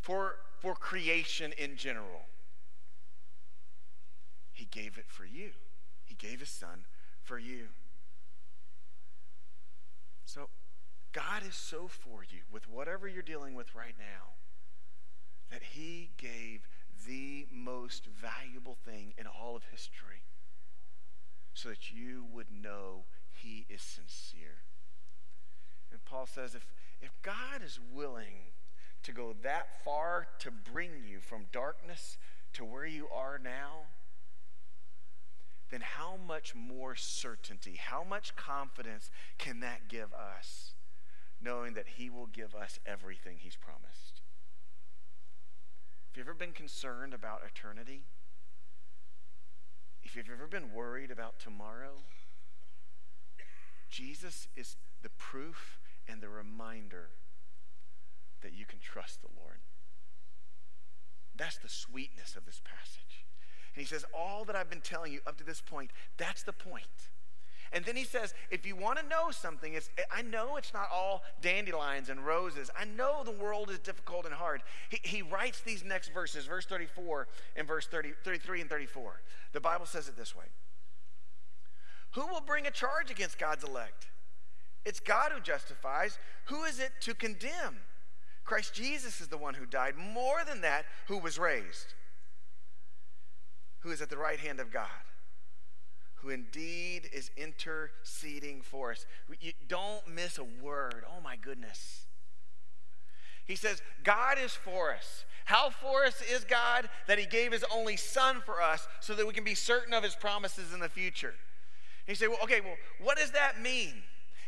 for, 0.00 0.36
for 0.60 0.74
creation 0.74 1.52
in 1.58 1.76
general. 1.76 2.22
He 4.52 4.68
gave 4.70 4.96
it 4.96 5.04
for 5.06 5.26
you. 5.26 5.50
He 6.06 6.14
gave 6.14 6.40
his 6.40 6.48
son 6.48 6.86
for 7.22 7.38
you. 7.38 7.66
So, 10.24 10.48
God 11.12 11.42
is 11.46 11.54
so 11.54 11.88
for 11.88 12.24
you 12.26 12.40
with 12.50 12.70
whatever 12.70 13.06
you're 13.06 13.22
dealing 13.22 13.52
with 13.52 13.74
right 13.74 13.96
now 13.98 14.39
that 15.50 15.62
He 15.72 16.10
gave 16.16 16.68
the 17.06 17.46
most 17.50 18.06
valuable 18.06 18.76
thing 18.84 19.14
in 19.18 19.26
all 19.26 19.56
of 19.56 19.64
history 19.70 20.22
so 21.54 21.68
that 21.68 21.90
you 21.92 22.24
would 22.32 22.46
know 22.50 23.04
He 23.32 23.66
is 23.68 23.82
sincere. 23.82 24.62
And 25.90 26.04
Paul 26.04 26.26
says 26.26 26.54
if, 26.54 26.66
if 27.00 27.10
God 27.22 27.62
is 27.64 27.78
willing 27.92 28.52
to 29.02 29.12
go 29.12 29.34
that 29.42 29.84
far 29.84 30.28
to 30.40 30.50
bring 30.50 30.90
you 31.08 31.20
from 31.20 31.46
darkness 31.52 32.18
to 32.52 32.64
where 32.64 32.86
you 32.86 33.08
are 33.08 33.38
now, 33.42 33.86
then 35.70 35.80
how 35.80 36.16
much 36.16 36.54
more 36.54 36.94
certainty, 36.96 37.78
how 37.78 38.04
much 38.04 38.34
confidence 38.36 39.10
can 39.38 39.60
that 39.60 39.88
give 39.88 40.12
us, 40.12 40.72
knowing 41.40 41.74
that 41.74 41.86
He 41.96 42.10
will 42.10 42.26
give 42.26 42.54
us 42.54 42.78
everything 42.84 43.36
He's 43.38 43.56
promised? 43.56 44.19
Have 46.10 46.16
you've 46.16 46.26
ever 46.26 46.34
been 46.34 46.52
concerned 46.52 47.14
about 47.14 47.42
eternity? 47.46 48.02
If 50.02 50.16
you've 50.16 50.28
ever 50.28 50.48
been 50.48 50.72
worried 50.74 51.12
about 51.12 51.38
tomorrow, 51.38 51.98
Jesus 53.88 54.48
is 54.56 54.76
the 55.02 55.08
proof 55.10 55.78
and 56.08 56.20
the 56.20 56.28
reminder 56.28 57.10
that 58.42 58.52
you 58.52 58.66
can 58.66 58.80
trust 58.80 59.20
the 59.20 59.28
Lord. 59.40 59.58
That's 61.36 61.58
the 61.58 61.68
sweetness 61.68 62.34
of 62.34 62.44
this 62.44 62.60
passage. 62.64 63.24
And 63.76 63.80
he 63.80 63.86
says, 63.86 64.04
All 64.12 64.44
that 64.46 64.56
I've 64.56 64.68
been 64.68 64.80
telling 64.80 65.12
you 65.12 65.20
up 65.28 65.36
to 65.36 65.44
this 65.44 65.60
point, 65.60 65.92
that's 66.16 66.42
the 66.42 66.52
point. 66.52 67.10
And 67.72 67.84
then 67.84 67.94
he 67.94 68.04
says, 68.04 68.34
if 68.50 68.66
you 68.66 68.74
want 68.74 68.98
to 68.98 69.06
know 69.06 69.30
something, 69.30 69.74
it's, 69.74 69.90
I 70.10 70.22
know 70.22 70.56
it's 70.56 70.74
not 70.74 70.88
all 70.92 71.22
dandelions 71.40 72.08
and 72.08 72.26
roses. 72.26 72.70
I 72.78 72.84
know 72.84 73.22
the 73.24 73.30
world 73.30 73.70
is 73.70 73.78
difficult 73.78 74.24
and 74.24 74.34
hard. 74.34 74.62
He, 74.88 74.98
he 75.02 75.22
writes 75.22 75.60
these 75.60 75.84
next 75.84 76.12
verses, 76.12 76.46
verse 76.46 76.66
34 76.66 77.28
and 77.56 77.68
verse 77.68 77.86
30, 77.86 78.12
33 78.24 78.62
and 78.62 78.70
34. 78.70 79.20
The 79.52 79.60
Bible 79.60 79.86
says 79.86 80.08
it 80.08 80.16
this 80.16 80.34
way 80.34 80.46
Who 82.12 82.26
will 82.26 82.40
bring 82.40 82.66
a 82.66 82.72
charge 82.72 83.10
against 83.10 83.38
God's 83.38 83.64
elect? 83.64 84.08
It's 84.84 84.98
God 84.98 85.30
who 85.32 85.40
justifies. 85.40 86.18
Who 86.46 86.64
is 86.64 86.80
it 86.80 86.90
to 87.02 87.14
condemn? 87.14 87.78
Christ 88.44 88.74
Jesus 88.74 89.20
is 89.20 89.28
the 89.28 89.36
one 89.36 89.54
who 89.54 89.66
died. 89.66 89.94
More 89.96 90.42
than 90.44 90.62
that, 90.62 90.86
who 91.06 91.18
was 91.18 91.38
raised 91.38 91.94
who 93.80 93.90
is 93.90 94.00
at 94.00 94.10
the 94.10 94.16
right 94.16 94.38
hand 94.38 94.60
of 94.60 94.70
God, 94.70 94.88
who 96.22 96.30
indeed 96.30 97.08
is 97.12 97.30
interceding 97.36 98.62
for 98.62 98.92
us. 98.92 99.06
You 99.40 99.52
don't 99.68 100.06
miss 100.08 100.38
a 100.38 100.44
word. 100.44 101.04
Oh 101.08 101.20
my 101.22 101.36
goodness. 101.36 102.06
He 103.46 103.56
says, 103.56 103.82
God 104.04 104.38
is 104.42 104.52
for 104.52 104.94
us. 104.94 105.24
How 105.46 105.70
for 105.70 106.04
us 106.04 106.22
is 106.22 106.44
God? 106.44 106.88
That 107.08 107.18
He 107.18 107.26
gave 107.26 107.52
His 107.52 107.64
only 107.74 107.96
Son 107.96 108.42
for 108.44 108.62
us 108.62 108.86
so 109.00 109.14
that 109.14 109.26
we 109.26 109.32
can 109.32 109.44
be 109.44 109.54
certain 109.54 109.92
of 109.92 110.04
His 110.04 110.14
promises 110.14 110.72
in 110.72 110.80
the 110.80 110.88
future. 110.88 111.34
He 112.06 112.14
said, 112.14 112.28
well, 112.28 112.38
okay, 112.44 112.60
well, 112.60 112.76
what 113.00 113.18
does 113.18 113.32
that 113.32 113.60
mean? 113.60 113.94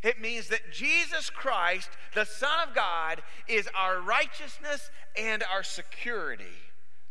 It 0.03 0.19
means 0.19 0.49
that 0.49 0.71
Jesus 0.71 1.29
Christ, 1.29 1.89
the 2.13 2.25
Son 2.25 2.67
of 2.67 2.75
God, 2.75 3.21
is 3.47 3.69
our 3.77 4.01
righteousness 4.01 4.89
and 5.17 5.43
our 5.53 5.63
security 5.63 6.45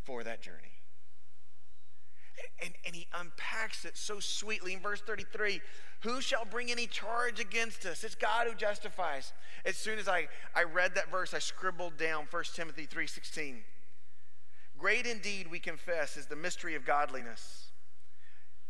for 0.04 0.22
that 0.24 0.42
journey. 0.42 0.71
And, 2.62 2.72
and 2.86 2.94
he 2.94 3.06
unpacks 3.12 3.84
it 3.84 3.96
so 3.96 4.20
sweetly 4.20 4.74
in 4.74 4.80
verse 4.80 5.00
33 5.00 5.60
Who 6.00 6.20
shall 6.20 6.44
bring 6.44 6.70
any 6.70 6.86
charge 6.86 7.40
against 7.40 7.84
us? 7.86 8.04
It's 8.04 8.14
God 8.14 8.46
who 8.46 8.54
justifies. 8.54 9.32
As 9.64 9.76
soon 9.76 9.98
as 9.98 10.08
I, 10.08 10.28
I 10.54 10.64
read 10.64 10.94
that 10.94 11.10
verse, 11.10 11.34
I 11.34 11.38
scribbled 11.38 11.96
down 11.96 12.26
1 12.30 12.44
Timothy 12.54 12.86
3.16. 12.86 13.56
Great 14.78 15.06
indeed, 15.06 15.48
we 15.48 15.60
confess, 15.60 16.16
is 16.16 16.26
the 16.26 16.34
mystery 16.36 16.74
of 16.74 16.84
godliness. 16.84 17.66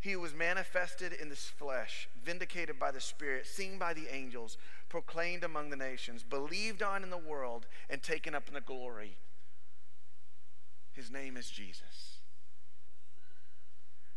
He 0.02 0.16
was 0.16 0.34
manifested 0.34 1.12
in 1.12 1.28
this 1.28 1.44
flesh, 1.44 2.08
vindicated 2.24 2.76
by 2.78 2.90
the 2.90 3.00
Spirit, 3.00 3.46
seen 3.46 3.78
by 3.78 3.94
the 3.94 4.12
angels, 4.12 4.58
proclaimed 4.88 5.44
among 5.44 5.70
the 5.70 5.76
nations, 5.76 6.24
believed 6.24 6.82
on 6.82 7.04
in 7.04 7.10
the 7.10 7.16
world, 7.16 7.66
and 7.88 8.02
taken 8.02 8.34
up 8.34 8.48
in 8.48 8.54
the 8.54 8.60
glory. 8.60 9.16
His 10.92 11.10
name 11.10 11.36
is 11.36 11.48
Jesus. 11.48 12.11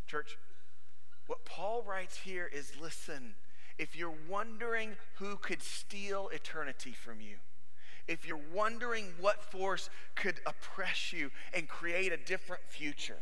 Church, 0.05 0.37
what 1.27 1.45
Paul 1.45 1.83
writes 1.83 2.17
here 2.17 2.49
is 2.51 2.73
listen, 2.79 3.35
if 3.77 3.95
you're 3.95 4.13
wondering 4.29 4.95
who 5.15 5.37
could 5.37 5.61
steal 5.61 6.29
eternity 6.29 6.91
from 6.91 7.19
you, 7.21 7.37
if 8.07 8.27
you're 8.27 8.39
wondering 8.53 9.13
what 9.19 9.43
force 9.43 9.89
could 10.13 10.39
oppress 10.45 11.11
you 11.11 11.31
and 11.53 11.67
create 11.67 12.13
a 12.13 12.17
different 12.17 12.61
future, 12.67 13.17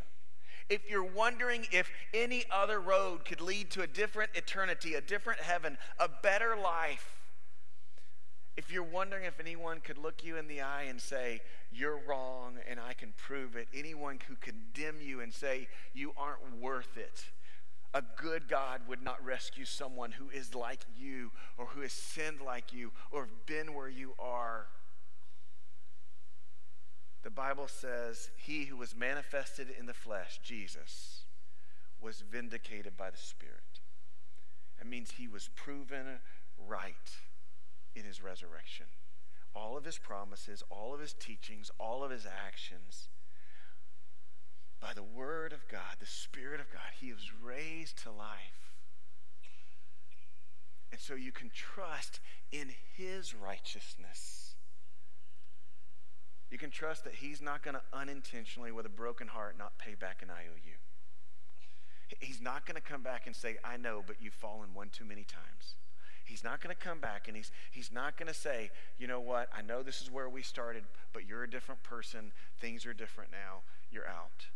if 0.69 0.89
you're 0.89 1.04
wondering 1.04 1.67
if 1.72 1.89
any 2.13 2.43
other 2.52 2.80
road 2.80 3.26
could 3.26 3.41
lead 3.41 3.69
to 3.72 3.82
a 3.82 3.88
different 3.88 4.32
eternity, 4.34 4.93
a 4.93 5.02
different 5.02 5.39
heaven, 5.39 5.78
a 6.00 6.10
better 6.10 6.56
life, 6.56 7.22
if 8.56 8.72
you're 8.72 8.84
wondering 8.84 9.26
if 9.26 9.39
anyone 9.39 9.80
could 9.80 9.98
look 9.98 10.24
you 10.24 10.38
in 10.38 10.48
the 10.48 10.62
eye 10.62 10.84
and 10.84 11.02
say, 11.02 11.41
You're 11.74 12.00
wrong 12.08 12.56
and 12.70 12.80
I 12.80 12.94
can 12.94 13.14
prove 13.18 13.56
it, 13.56 13.68
anyone 13.74 14.20
who 14.28 14.36
condemn 14.36 15.02
you 15.02 15.22
and 15.22 15.34
say, 15.34 15.68
You 15.94 16.14
aren't 16.18 16.62
worth 16.62 16.98
it, 16.98 17.26
a 17.94 18.04
good 18.16 18.48
God 18.48 18.82
would 18.88 19.04
not 19.04 19.24
rescue 19.24 19.66
someone 19.66 20.12
who 20.12 20.30
is 20.30 20.56
like 20.56 20.86
you 20.98 21.32
or 21.58 21.68
who 21.68 21.82
has 21.82 21.94
sinned 21.94 22.42
like 22.42 22.74
you 22.74 22.92
or 23.12 23.28
been 23.46 23.74
where 23.74 23.90
you 23.90 24.14
are. 24.18 24.68
The 27.22 27.30
Bible 27.30 27.68
says, 27.68 28.30
He 28.38 28.66
who 28.66 28.78
was 28.78 28.96
manifested 28.96 29.68
in 29.80 29.86
the 29.86 29.94
flesh, 29.94 30.40
Jesus, 30.44 31.24
was 32.02 32.22
vindicated 32.22 32.98
by 32.98 33.12
the 33.12 33.18
Spirit. 33.18 33.80
That 34.80 34.88
means 34.88 35.12
he 35.12 35.28
was 35.28 35.50
proven 35.56 36.20
right 36.68 37.12
in 37.96 38.04
his 38.04 38.22
resurrection. 38.22 38.88
All 39.56 39.78
of 39.78 39.86
his 39.86 39.98
promises, 39.98 40.63
all 40.70 40.94
of 40.94 41.00
his 41.00 41.13
teachings, 41.13 41.70
all 41.80 42.04
of 42.04 42.12
his 42.12 42.26
actions. 42.26 43.10
By 44.80 44.94
the 44.94 45.04
word 45.04 45.54
of 45.54 45.68
God, 45.68 45.98
the 46.00 46.06
Spirit 46.06 46.60
of 46.60 46.72
God, 46.72 46.82
he 47.00 47.13
was 47.13 47.32
raised 47.42 48.04
to 48.04 48.12
life. 48.12 48.74
And 50.92 51.00
so 51.00 51.16
you 51.16 51.32
can 51.32 51.50
trust 51.54 52.20
in 52.52 52.70
his 52.96 53.34
righteousness. 53.34 54.56
You 56.52 56.60
can 56.60 56.70
trust 56.70 57.04
that 57.06 57.16
he's 57.16 57.42
not 57.42 57.63
going 57.63 57.74
to 57.74 57.82
unintentionally, 57.98 58.72
with 58.72 58.86
a 58.86 58.89
broken 58.89 59.28
heart, 59.28 59.58
not 59.58 59.80
pay 59.80 59.96
back 59.96 60.22
an 60.22 60.30
IOU. 60.30 60.78
He's 62.20 62.39
not 62.39 62.68
going 62.68 62.76
to 62.76 62.82
come 62.82 63.02
back 63.02 63.26
and 63.26 63.36
say, 63.36 63.58
I 63.63 63.78
know, 63.78 64.04
but 64.06 64.18
you've 64.22 64.36
fallen 64.36 64.70
one 64.76 64.89
too 64.89 65.04
many 65.04 65.24
times. 65.24 65.76
He's 66.34 66.43
not 66.43 66.62
going 66.62 66.76
to 66.76 66.82
come 66.82 66.98
back 66.98 67.28
and 67.28 67.38
he's, 67.38 67.52
he's 67.69 67.91
not 67.91 68.17
going 68.17 68.28
to 68.28 68.34
say, 68.34 68.72
you 68.98 69.06
know 69.06 69.19
what, 69.19 69.50
I 69.56 69.62
know 69.62 69.84
this 69.84 70.02
is 70.02 70.10
where 70.10 70.28
we 70.28 70.41
started, 70.41 70.84
but 71.13 71.28
you're 71.28 71.43
a 71.43 71.50
different 71.50 71.84
person. 71.84 72.32
Things 72.60 72.88
are 72.88 72.93
different 72.96 73.30
now. 73.32 73.62
You're 73.91 74.08
out. 74.08 74.48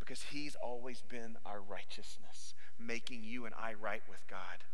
Because 0.00 0.22
he's 0.22 0.56
always 0.56 1.02
been 1.02 1.36
our 1.46 1.60
righteousness, 1.60 2.52
making 2.80 3.22
you 3.22 3.46
and 3.46 3.54
I 3.54 3.74
right 3.80 4.02
with 4.10 4.26
God. 4.28 4.64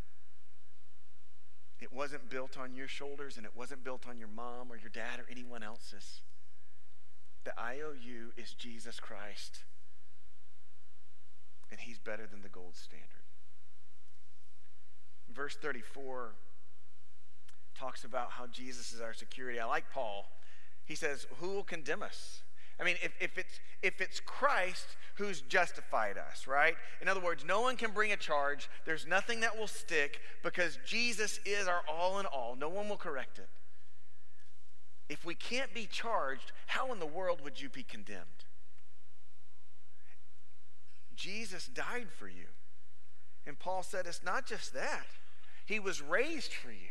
It 1.79 1.93
wasn't 1.93 2.31
built 2.31 2.57
on 2.57 2.75
your 2.75 2.89
shoulders 2.89 3.37
and 3.37 3.45
it 3.45 3.53
wasn't 3.55 3.85
built 3.85 4.09
on 4.09 4.17
your 4.17 4.29
mom 4.29 4.73
or 4.73 4.79
your 4.79 4.89
dad 4.89 5.21
or 5.21 5.27
anyone 5.31 5.63
else's. 5.63 6.23
The 7.45 7.53
IOU 7.61 8.33
is 8.39 8.55
Jesus 8.55 8.99
Christ, 8.99 9.65
and 11.71 11.81
he's 11.81 11.99
better 11.99 12.27
than 12.27 12.41
the 12.41 12.49
gold 12.49 12.77
standard 12.77 13.22
verse 15.33 15.57
34 15.61 16.33
talks 17.75 18.05
about 18.05 18.31
how 18.33 18.47
Jesus 18.47 18.93
is 18.93 19.01
our 19.01 19.15
security. 19.15 19.59
I 19.59 19.67
like 19.67 19.91
Paul. 19.93 20.31
He 20.85 20.95
says, 20.95 21.27
Who 21.41 21.49
will 21.49 21.65
condemn 21.65 22.03
us? 22.03 22.43
I 22.81 22.85
mean, 22.85 22.97
if, 23.03 23.13
if, 23.21 23.39
it's, 23.39 23.61
if 23.83 24.01
it's 24.01 24.21
Christ 24.21 24.87
who's 25.17 25.43
justified 25.43 26.17
us, 26.19 26.47
right? 26.47 26.75
In 27.01 27.09
other 27.09 27.21
words, 27.21 27.45
no 27.45 27.61
one 27.61 27.77
can 27.77 27.93
bring 27.93 28.13
a 28.13 28.17
charge. 28.17 28.69
There's 28.87 29.07
nothing 29.07 29.41
that 29.41 29.57
will 29.59 29.69
stick 29.69 30.21
because 30.43 30.79
Jesus 30.85 31.39
is 31.45 31.69
our 31.69 31.83
all 31.89 32.19
in 32.19 32.27
all. 32.27 32.57
No 32.59 32.69
one 32.69 32.89
will 32.89 32.97
correct 32.97 33.39
it. 33.39 33.49
If 35.09 35.25
we 35.25 35.35
can't 35.35 35.73
be 35.75 35.87
charged, 35.87 36.53
how 36.67 36.93
in 36.93 36.99
the 36.99 37.07
world 37.07 37.41
would 37.45 37.61
you 37.61 37.69
be 37.69 37.83
condemned? 37.83 38.47
Jesus 41.15 41.67
died 41.67 42.09
for 42.19 42.27
you. 42.27 42.47
And 43.47 43.59
Paul 43.59 43.83
said, 43.83 44.07
It's 44.07 44.25
not 44.25 44.47
just 44.47 44.73
that. 44.75 45.07
He 45.65 45.79
was 45.79 46.03
raised 46.03 46.53
for 46.53 46.71
you. 46.71 46.91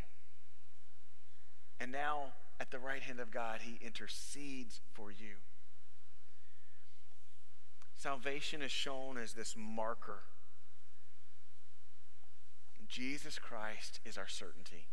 And 1.80 1.92
now, 1.92 2.34
at 2.60 2.72
the 2.72 2.80
right 2.80 3.02
hand 3.02 3.20
of 3.20 3.32
God, 3.32 3.60
He 3.64 3.84
intercedes 3.86 4.82
for 4.94 5.12
you. 5.12 5.36
Salvation 7.96 8.62
is 8.62 8.72
shown 8.72 9.18
as 9.18 9.34
this 9.34 9.56
marker. 9.58 10.20
Jesus 12.88 13.40
Christ 13.40 14.00
is 14.06 14.18
our 14.18 14.28
certainty. 14.28 14.88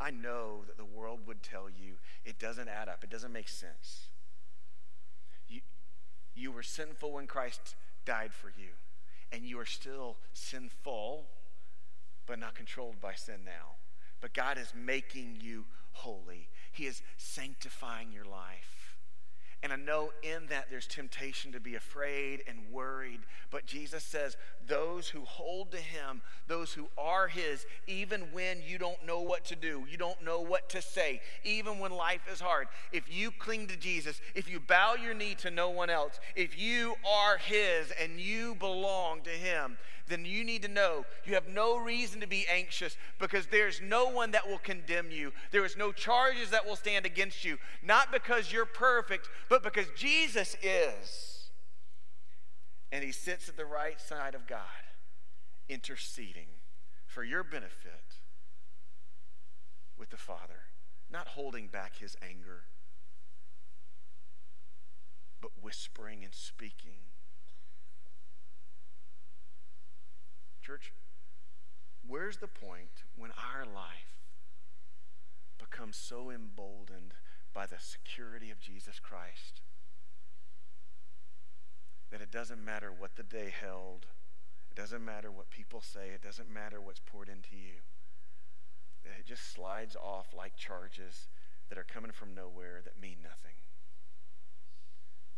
I 0.00 0.10
know 0.10 0.62
that 0.66 0.76
the 0.76 0.84
world 0.84 1.20
would 1.26 1.42
tell 1.42 1.68
you 1.68 1.94
it 2.24 2.38
doesn't 2.38 2.68
add 2.68 2.88
up, 2.88 3.02
it 3.02 3.10
doesn't 3.10 3.32
make 3.32 3.48
sense. 3.48 4.06
You, 5.48 5.60
you 6.34 6.52
were 6.52 6.62
sinful 6.62 7.12
when 7.12 7.26
Christ 7.26 7.74
died 8.04 8.32
for 8.32 8.48
you, 8.48 8.70
and 9.32 9.44
you 9.44 9.58
are 9.58 9.66
still 9.66 10.16
sinful 10.32 11.26
but 12.28 12.38
not 12.38 12.54
controlled 12.54 13.00
by 13.00 13.14
sin 13.14 13.40
now. 13.44 13.76
But 14.20 14.34
God 14.34 14.58
is 14.58 14.72
making 14.76 15.38
you 15.40 15.64
holy, 15.92 16.48
He 16.70 16.86
is 16.86 17.02
sanctifying 17.16 18.12
your 18.12 18.26
life. 18.26 18.78
And 19.60 19.72
I 19.72 19.76
know 19.76 20.12
in 20.22 20.46
that 20.50 20.66
there's 20.70 20.86
temptation 20.86 21.50
to 21.50 21.58
be 21.58 21.74
afraid 21.74 22.44
and 22.46 22.70
worried. 22.70 23.18
But 23.50 23.66
Jesus 23.66 24.04
says, 24.04 24.36
those 24.68 25.08
who 25.08 25.24
hold 25.24 25.72
to 25.72 25.78
Him, 25.78 26.22
those 26.46 26.72
who 26.72 26.86
are 26.96 27.26
His, 27.26 27.66
even 27.88 28.28
when 28.30 28.62
you 28.64 28.78
don't 28.78 29.04
know 29.04 29.20
what 29.20 29.44
to 29.46 29.56
do, 29.56 29.84
you 29.90 29.96
don't 29.96 30.22
know 30.22 30.40
what 30.40 30.68
to 30.70 30.82
say, 30.82 31.20
even 31.42 31.80
when 31.80 31.90
life 31.90 32.20
is 32.32 32.38
hard, 32.38 32.68
if 32.92 33.12
you 33.12 33.32
cling 33.32 33.66
to 33.66 33.76
Jesus, 33.76 34.20
if 34.36 34.48
you 34.48 34.60
bow 34.60 34.94
your 34.94 35.14
knee 35.14 35.34
to 35.36 35.50
no 35.50 35.70
one 35.70 35.90
else, 35.90 36.20
if 36.36 36.56
you 36.56 36.94
are 37.04 37.38
His 37.38 37.90
and 38.00 38.20
you 38.20 38.54
belong 38.54 39.22
to 39.22 39.30
Him, 39.30 39.76
then 40.08 40.24
you 40.24 40.44
need 40.44 40.62
to 40.62 40.68
know 40.68 41.04
you 41.24 41.34
have 41.34 41.48
no 41.48 41.76
reason 41.76 42.20
to 42.20 42.26
be 42.26 42.46
anxious 42.50 42.96
because 43.18 43.46
there's 43.46 43.80
no 43.80 44.08
one 44.08 44.30
that 44.32 44.48
will 44.48 44.58
condemn 44.58 45.10
you. 45.10 45.32
There 45.50 45.64
is 45.64 45.76
no 45.76 45.92
charges 45.92 46.50
that 46.50 46.66
will 46.66 46.76
stand 46.76 47.06
against 47.06 47.44
you, 47.44 47.58
not 47.82 48.10
because 48.10 48.52
you're 48.52 48.64
perfect, 48.64 49.28
but 49.48 49.62
because 49.62 49.86
Jesus 49.96 50.56
is. 50.62 51.50
And 52.90 53.04
he 53.04 53.12
sits 53.12 53.48
at 53.48 53.56
the 53.56 53.66
right 53.66 54.00
side 54.00 54.34
of 54.34 54.46
God, 54.46 54.60
interceding 55.68 56.48
for 57.06 57.22
your 57.22 57.44
benefit 57.44 58.16
with 59.98 60.10
the 60.10 60.16
Father, 60.16 60.68
not 61.10 61.28
holding 61.28 61.66
back 61.68 61.98
his 61.98 62.16
anger, 62.22 62.64
but 65.40 65.50
whispering 65.60 66.24
and 66.24 66.34
speaking 66.34 67.07
Church, 70.68 70.92
where's 72.06 72.36
the 72.36 72.46
point 72.46 73.04
when 73.16 73.30
our 73.30 73.64
life 73.64 74.20
becomes 75.58 75.96
so 75.96 76.30
emboldened 76.30 77.14
by 77.54 77.64
the 77.64 77.78
security 77.78 78.50
of 78.50 78.60
Jesus 78.60 79.00
Christ 79.00 79.62
that 82.10 82.20
it 82.20 82.30
doesn't 82.30 82.62
matter 82.62 82.92
what 82.92 83.16
the 83.16 83.22
day 83.22 83.50
held, 83.50 84.04
it 84.70 84.74
doesn't 84.76 85.02
matter 85.02 85.30
what 85.30 85.48
people 85.48 85.80
say, 85.80 86.10
it 86.14 86.20
doesn't 86.20 86.52
matter 86.52 86.82
what's 86.82 87.00
poured 87.00 87.30
into 87.30 87.56
you, 87.56 87.80
that 89.04 89.18
it 89.18 89.24
just 89.24 89.50
slides 89.50 89.96
off 89.96 90.34
like 90.36 90.54
charges 90.54 91.28
that 91.70 91.78
are 91.78 91.86
coming 91.90 92.12
from 92.12 92.34
nowhere 92.34 92.82
that 92.84 93.00
mean 93.00 93.16
nothing. 93.22 93.56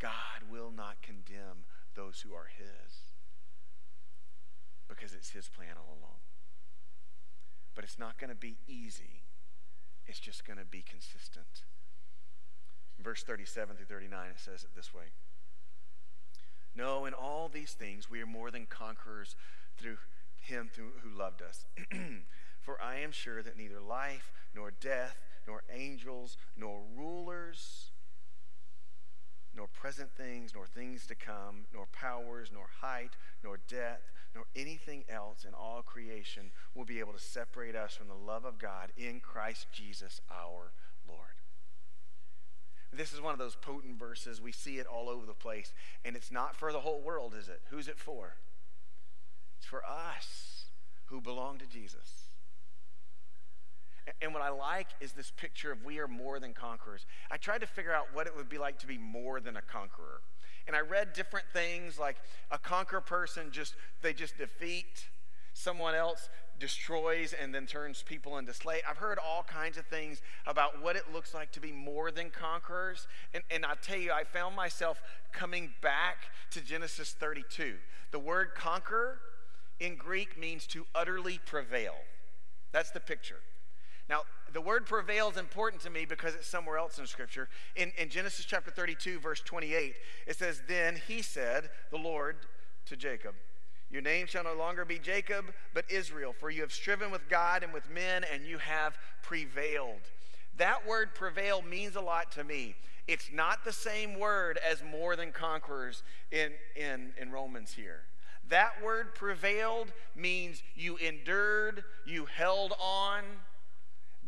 God 0.01 0.51
will 0.51 0.73
not 0.77 1.03
condemn 1.03 1.67
those 1.95 2.21
who 2.23 2.35
are 2.35 2.49
His 2.59 3.10
because 4.91 5.15
it's 5.15 5.31
His 5.31 5.49
plan 5.49 5.77
all 5.79 5.97
along. 5.99 6.19
But 7.75 7.85
it's 7.85 7.99
not 7.99 8.19
going 8.19 8.31
to 8.31 8.37
be 8.37 8.57
easy, 8.67 9.23
it's 10.07 10.21
just 10.21 10.45
going 10.45 10.59
to 10.59 10.65
be 10.65 10.83
consistent. 10.83 11.65
Verse 13.03 13.23
37 13.23 13.77
through 13.77 13.87
39, 13.87 14.29
it 14.29 14.35
says 14.37 14.65
it 14.65 14.71
this 14.77 14.93
way 14.93 15.05
No, 16.77 17.07
in 17.07 17.15
all 17.15 17.49
these 17.49 17.73
things 17.73 18.11
we 18.11 18.21
are 18.21 18.27
more 18.27 18.51
than 18.51 18.67
conquerors 18.67 19.37
through 19.79 19.97
Him 20.41 20.71
who 20.77 21.19
loved 21.19 21.41
us. 21.41 21.65
For 22.61 22.81
I 22.83 22.97
am 22.97 23.13
sure 23.13 23.43
that 23.43 23.57
neither 23.57 23.81
life, 23.81 24.33
nor 24.55 24.71
death, 24.71 25.23
nor 25.47 25.63
angels, 25.73 26.37
nor 26.57 26.83
rulers, 26.95 27.91
nor 29.57 29.67
present 29.67 30.11
things, 30.13 30.53
nor 30.55 30.67
things 30.67 31.07
to 31.07 31.15
come, 31.15 31.67
nor 31.73 31.87
powers, 31.87 32.51
nor 32.53 32.67
height, 32.81 33.17
nor 33.43 33.59
depth, 33.69 34.11
nor 34.35 34.45
anything 34.55 35.05
else 35.09 35.45
in 35.47 35.55
all 35.55 35.83
creation 35.83 36.51
will 36.75 36.85
be 36.85 37.01
able 37.01 37.13
to 37.13 37.19
separate 37.19 37.75
us 37.75 37.95
from 37.95 38.09
the 38.09 38.15
love 38.15 38.45
of 38.45 38.59
God 38.59 38.93
in 38.97 39.21
Christ 39.21 39.67
Jesus 39.73 40.21
our 40.31 40.73
Lord. 41.09 41.41
This 42.93 43.13
is 43.13 43.21
one 43.21 43.33
of 43.33 43.39
those 43.39 43.57
potent 43.57 43.99
verses. 43.99 44.41
We 44.41 44.53
see 44.53 44.79
it 44.79 44.87
all 44.87 45.09
over 45.09 45.25
the 45.25 45.33
place. 45.33 45.73
And 46.05 46.17
it's 46.17 46.33
not 46.33 46.57
for 46.57 46.73
the 46.73 46.81
whole 46.81 47.01
world, 47.01 47.35
is 47.39 47.49
it? 47.49 47.63
Who's 47.71 47.89
it 47.89 47.99
for? 47.99 48.35
It's 49.59 49.67
for 49.67 49.85
us 49.85 50.65
who 51.07 51.21
belong 51.21 51.59
to 51.59 51.67
Jesus. 51.67 52.31
And 54.21 54.33
what 54.33 54.43
I 54.43 54.49
like 54.49 54.89
is 55.01 55.13
this 55.13 55.31
picture 55.31 55.71
of 55.71 55.85
we 55.85 55.99
are 55.99 56.09
more 56.09 56.41
than 56.41 56.53
conquerors. 56.53 57.07
I 57.31 57.37
tried 57.37 57.61
to 57.61 57.67
figure 57.67 57.93
out 57.93 58.09
what 58.13 58.27
it 58.27 58.37
would 58.37 58.49
be 58.49 58.59
like 58.59 58.79
to 58.81 58.87
be 58.87 58.99
more 58.99 59.41
than 59.41 59.57
a 59.57 59.63
conqueror. 59.63 60.23
And 60.67 60.77
I 60.77 60.81
read 60.81 61.13
different 61.13 61.47
things 61.53 61.99
like 61.99 62.17
a 62.51 62.59
conquer 62.59 63.01
person 63.01 63.51
just 63.51 63.75
they 64.03 64.13
just 64.13 64.39
defeat 64.39 65.09
someone 65.53 65.95
else 65.95 66.29
destroys 66.59 67.33
and 67.33 67.55
then 67.55 67.67
turns 67.67 68.03
people 68.03 68.39
into 68.39 68.53
slaves. 68.53 68.83
I've 68.89 68.99
heard 68.99 69.19
all 69.19 69.43
kinds 69.43 69.79
of 69.79 69.87
things 69.87 70.21
about 70.47 70.81
what 70.83 70.95
it 70.95 71.05
looks 71.13 71.35
like 71.35 71.51
to 71.53 71.61
be 71.61 71.73
more 71.73 72.11
than 72.11 72.31
conquerors. 72.31 73.09
And, 73.35 73.43
and 73.51 73.65
I 73.65 73.75
tell 73.83 73.99
you, 73.99 74.13
I 74.13 74.25
found 74.25 74.55
myself 74.55 75.03
coming 75.33 75.73
back 75.81 76.19
to 76.51 76.61
Genesis 76.61 77.17
32. 77.19 77.75
The 78.13 78.19
word 78.19 78.55
conquer 78.55 79.19
in 79.81 79.97
Greek 79.97 80.39
means 80.39 80.67
to 80.69 80.87
utterly 80.95 81.41
prevail. 81.45 81.95
That's 82.73 82.91
the 82.91 83.01
picture. 83.01 83.41
Now, 84.09 84.23
the 84.53 84.61
word 84.61 84.87
prevail 84.87 85.31
is 85.31 85.37
important 85.37 85.83
to 85.83 85.91
me 85.91 86.05
because 86.05 86.35
it's 86.35 86.47
somewhere 86.47 86.79
else 86.79 86.99
in 86.99 87.07
Scripture. 87.07 87.49
In, 87.77 87.93
in 87.99 88.09
Genesis 88.09 88.45
chapter 88.45 88.71
32, 88.71 89.19
verse 89.19 89.41
28, 89.41 89.95
it 90.27 90.37
says, 90.37 90.63
Then 90.67 91.01
he 91.07 91.23
said, 91.23 91.71
the 91.91 91.99
Lord, 91.99 92.37
to 92.87 92.97
Jacob, 92.97 93.35
Your 93.91 94.03
name 94.03 94.27
shall 94.27 94.45
no 94.45 94.55
longer 94.55 94.85
be 94.85 94.99
Jacob, 94.99 95.47
but 95.75 95.85
Israel, 95.89 96.33
for 96.33 96.51
you 96.51 96.63
have 96.63 96.73
striven 96.73 97.11
with 97.11 97.29
God 97.29 97.63
and 97.63 97.73
with 97.73 97.91
men, 97.91 98.25
and 98.33 98.45
you 98.45 98.59
have 98.59 98.99
prevailed. 99.23 100.11
That 100.57 100.87
word 100.87 101.15
prevail 101.15 101.63
means 101.63 101.97
a 101.97 102.01
lot 102.01 102.33
to 102.33 102.45
me. 102.45 102.75
It's 103.09 103.31
not 103.33 103.65
the 103.65 103.73
same 103.73 104.19
word 104.19 104.59
as 104.69 104.83
more 104.83 105.17
than 105.17 105.33
conquerors 105.33 106.03
in, 106.31 106.53
in, 106.77 107.13
in 107.21 107.33
Romans 107.33 107.73
here. 107.73 108.03
That 108.49 108.83
word 108.83 109.15
prevailed 109.15 109.93
means 110.17 110.63
you 110.75 110.97
endured, 110.97 111.85
you 112.05 112.27
held 112.27 112.75
on. 112.81 113.23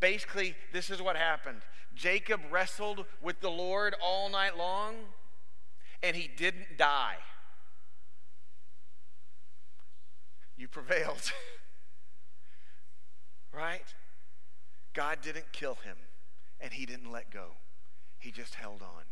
Basically, 0.03 0.57
this 0.73 0.91
is 0.91 1.01
what 1.01 1.17
happened 1.17 1.63
Jacob 1.95 2.41
wrestled 2.51 3.05
with 3.23 3.41
the 3.41 3.51
Lord 3.51 3.95
all 4.03 4.29
night 4.29 4.59
long, 4.59 4.95
and 6.03 6.17
he 6.17 6.29
didn't 6.29 6.77
die. 6.77 7.19
You 10.57 10.67
prevailed. 10.67 11.33
right? 13.53 13.95
God 14.93 15.19
didn't 15.23 15.53
kill 15.53 15.77
him, 15.77 15.97
and 16.61 16.73
he 16.73 16.85
didn't 16.85 17.13
let 17.13 17.31
go. 17.31 17.53
He 18.19 18.33
just 18.33 18.57
held 18.57 18.83
on. 18.83 19.05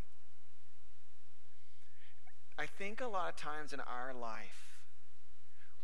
I 2.59 2.67
think 2.67 3.01
a 3.01 3.07
lot 3.07 3.29
of 3.29 3.37
times 3.37 3.73
in 3.73 3.81
our 3.81 4.13
life, 4.13 4.81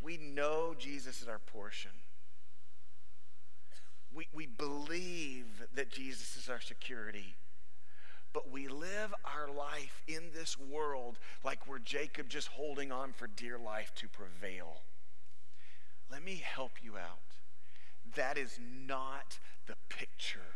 we 0.02 0.16
know 0.16 0.74
Jesus 0.76 1.22
is 1.22 1.28
our 1.28 1.38
portion. 1.38 1.92
We, 4.16 4.28
we 4.32 4.46
believe 4.46 5.44
that 5.74 5.90
Jesus 5.90 6.38
is 6.38 6.48
our 6.48 6.60
security. 6.60 7.34
But 8.32 8.50
we 8.50 8.66
live 8.66 9.14
our 9.24 9.48
life 9.54 10.02
in 10.08 10.30
this 10.34 10.58
world 10.58 11.18
like 11.44 11.66
we're 11.66 11.78
Jacob 11.78 12.30
just 12.30 12.48
holding 12.48 12.90
on 12.90 13.12
for 13.12 13.26
dear 13.26 13.58
life 13.58 13.92
to 13.96 14.08
prevail. 14.08 14.80
Let 16.10 16.24
me 16.24 16.42
help 16.42 16.82
you 16.82 16.96
out. 16.96 17.18
That 18.14 18.38
is 18.38 18.58
not 18.86 19.38
the 19.66 19.76
picture 19.90 20.54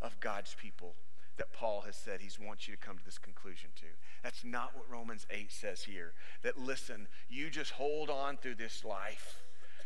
of 0.00 0.20
God's 0.20 0.54
people 0.54 0.94
that 1.36 1.52
Paul 1.52 1.82
has 1.86 1.96
said 1.96 2.20
he 2.20 2.30
wants 2.44 2.68
you 2.68 2.76
to 2.76 2.80
come 2.80 2.98
to 2.98 3.04
this 3.04 3.18
conclusion 3.18 3.70
to. 3.76 3.86
That's 4.22 4.44
not 4.44 4.76
what 4.76 4.90
Romans 4.90 5.26
8 5.30 5.50
says 5.50 5.82
here. 5.82 6.12
That 6.42 6.60
listen, 6.60 7.08
you 7.28 7.50
just 7.50 7.72
hold 7.72 8.08
on 8.08 8.36
through 8.36 8.56
this 8.56 8.84
life. 8.84 9.40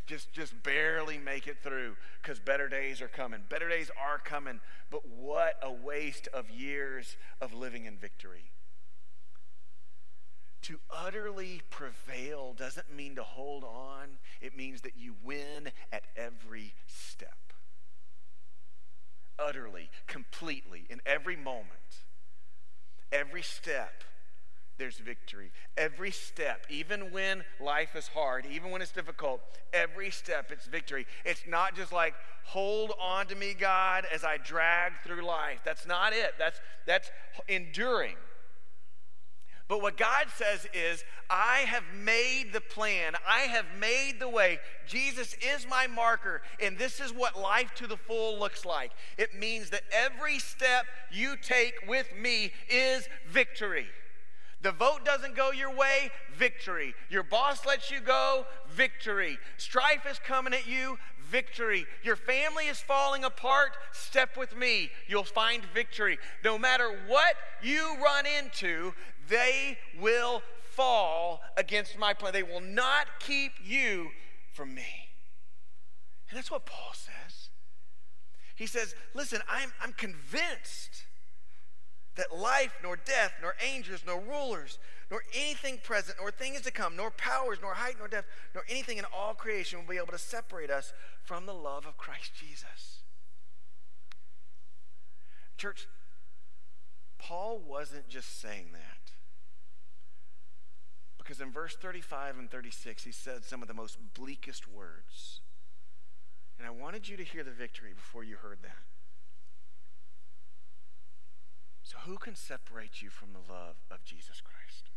Just, 0.06 0.32
just 0.32 0.62
barely 0.62 1.16
make 1.16 1.46
it 1.46 1.56
through 1.62 1.96
because 2.20 2.38
better 2.38 2.68
days 2.68 3.00
are 3.00 3.08
coming. 3.08 3.40
Better 3.48 3.68
days 3.68 3.90
are 4.00 4.18
coming, 4.18 4.60
but 4.90 5.08
what 5.08 5.58
a 5.62 5.72
waste 5.72 6.28
of 6.34 6.50
years 6.50 7.16
of 7.40 7.54
living 7.54 7.86
in 7.86 7.96
victory. 7.96 8.50
To 10.62 10.78
utterly 10.90 11.62
prevail 11.70 12.54
doesn't 12.54 12.94
mean 12.94 13.16
to 13.16 13.22
hold 13.22 13.64
on, 13.64 14.18
it 14.40 14.56
means 14.56 14.82
that 14.82 14.92
you 14.96 15.14
win 15.22 15.70
at 15.92 16.04
every 16.16 16.74
step 16.86 17.44
utterly, 19.38 19.90
completely, 20.06 20.84
in 20.88 21.00
every 21.06 21.36
moment, 21.36 22.02
every 23.12 23.42
step, 23.42 24.04
there's 24.78 24.98
victory. 24.98 25.50
Every 25.76 26.10
step, 26.10 26.66
even 26.68 27.12
when 27.12 27.44
life 27.60 27.94
is 27.94 28.08
hard, 28.08 28.46
even 28.50 28.70
when 28.70 28.82
it's 28.82 28.92
difficult, 28.92 29.40
every 29.72 30.10
step 30.10 30.50
it's 30.50 30.66
victory. 30.66 31.06
It's 31.24 31.44
not 31.48 31.76
just 31.76 31.92
like, 31.92 32.14
hold 32.44 32.92
on 33.00 33.26
to 33.28 33.34
me, 33.34 33.54
God, 33.58 34.04
as 34.12 34.24
I 34.24 34.38
drag 34.38 34.92
through 35.04 35.24
life. 35.24 35.60
That's 35.64 35.87
not 35.87 36.12
it. 36.12 36.34
That's, 36.38 36.60
that's 36.87 37.10
enduring. 37.48 38.16
But 39.66 39.80
what 39.80 39.96
God 39.96 40.26
says 40.37 40.66
is, 40.74 41.04
I 41.30 41.60
have 41.60 41.84
made 41.94 42.52
the 42.52 42.60
plan. 42.60 43.14
I 43.26 43.40
have 43.40 43.64
made 43.80 44.16
the 44.20 44.28
way. 44.28 44.58
Jesus 44.87 45.34
is 45.40 45.66
my 45.68 45.87
marker, 45.87 46.42
and 46.60 46.76
this 46.76 47.00
is 47.00 47.14
what 47.14 47.38
life 47.38 47.72
to 47.76 47.87
the 47.87 47.96
full 47.96 48.38
looks 48.38 48.66
like. 48.66 48.92
It 49.16 49.34
means 49.34 49.70
that 49.70 49.82
every 49.90 50.38
step 50.38 50.84
you 51.10 51.37
take 51.40 51.74
with 51.88 52.08
me 52.14 52.52
is 52.68 53.08
victory. 53.26 53.87
The 54.64 54.72
vote 54.72 55.05
doesn't 55.05 55.37
go 55.37 55.53
your 55.53 55.70
way, 55.70 56.11
victory. 56.35 56.94
Your 57.11 57.22
boss 57.22 57.66
lets 57.66 57.90
you 57.90 58.00
go, 58.00 58.46
victory. 58.70 59.38
Strife 59.59 60.07
is 60.11 60.18
coming 60.18 60.55
at 60.55 60.66
you, 60.66 60.98
victory. 61.31 61.85
Your 62.03 62.16
family 62.16 62.68
is 62.68 62.81
falling 62.81 63.24
apart, 63.24 63.72
step 63.92 64.38
with 64.38 64.57
me. 64.57 64.90
You'll 65.07 65.22
find 65.22 65.62
victory. 65.74 66.18
No 66.42 66.57
matter 66.57 66.88
what 67.07 67.35
you 67.62 67.94
run 68.03 68.24
into, 68.24 68.94
they 69.29 69.77
will 70.00 70.42
fall 70.70 71.42
against 71.59 71.98
my 71.98 72.14
plan. 72.14 72.33
They 72.33 72.42
will 72.42 72.62
not 72.62 73.07
keep 73.20 73.53
you 73.62 74.09
from 74.55 74.74
me. 74.74 75.11
And 76.31 76.38
that's 76.38 76.50
what 76.50 76.64
Paul 76.64 76.94
says. 76.94 77.50
He 78.55 78.66
says, 78.66 78.94
Listen, 79.12 79.42
I'm, 79.46 79.74
I'm 79.83 79.92
convinced 79.92 81.05
that 82.16 82.37
life, 82.37 82.72
nor 82.83 82.96
death, 82.96 83.33
nor 83.42 83.55
angels, 83.64 84.03
nor 84.07 84.20
rulers, 84.20 84.79
nor 85.11 85.22
anything 85.35 85.79
present, 85.83 86.18
nor 86.20 86.31
things 86.31 86.61
to 86.62 86.70
come, 86.70 86.96
nor 86.96 87.11
powers, 87.11 87.59
nor 87.61 87.74
height, 87.74 87.96
nor 87.98 88.09
depth, 88.09 88.29
nor 88.55 88.64
anything 88.68 88.98
in 88.98 89.05
all 89.14 89.35
creation 89.35 89.79
will 89.79 89.88
be 89.88 89.96
able 89.96 90.12
to 90.12 90.18
separate 90.18 90.70
us 90.70 90.92
from 91.22 91.46
the 91.46 91.55
love 91.55 91.87
of 91.87 91.96
Christ 91.96 92.33
Jesus. 92.35 93.00
Church, 95.57 95.88
Paul 97.18 97.61
wasn't 97.66 98.09
just 98.09 98.40
saying 98.40 98.68
that. 98.72 99.12
Because 101.16 101.40
in 101.40 101.50
verse 101.50 101.74
35 101.74 102.38
and 102.38 102.50
36, 102.50 103.05
he 103.05 103.12
said 103.12 103.44
some 103.44 103.62
of 103.62 103.68
the 103.68 103.74
most 103.74 103.96
bleakest 104.12 104.68
words. 104.68 105.40
And 106.59 106.68
I 106.68 106.70
wanted 106.70 107.09
you 107.09 107.16
to 107.16 107.24
hear 107.24 107.42
the 107.42 107.50
victory 107.50 107.92
before 107.94 108.24
you 108.24 108.37
heard 108.37 108.59
that. 108.62 108.93
So, 111.84 111.98
who 112.06 112.16
can 112.16 112.34
separate 112.34 113.02
you 113.02 113.10
from 113.10 113.28
the 113.32 113.52
love 113.52 113.76
of 113.90 114.04
Jesus 114.04 114.40
Christ? 114.40 114.90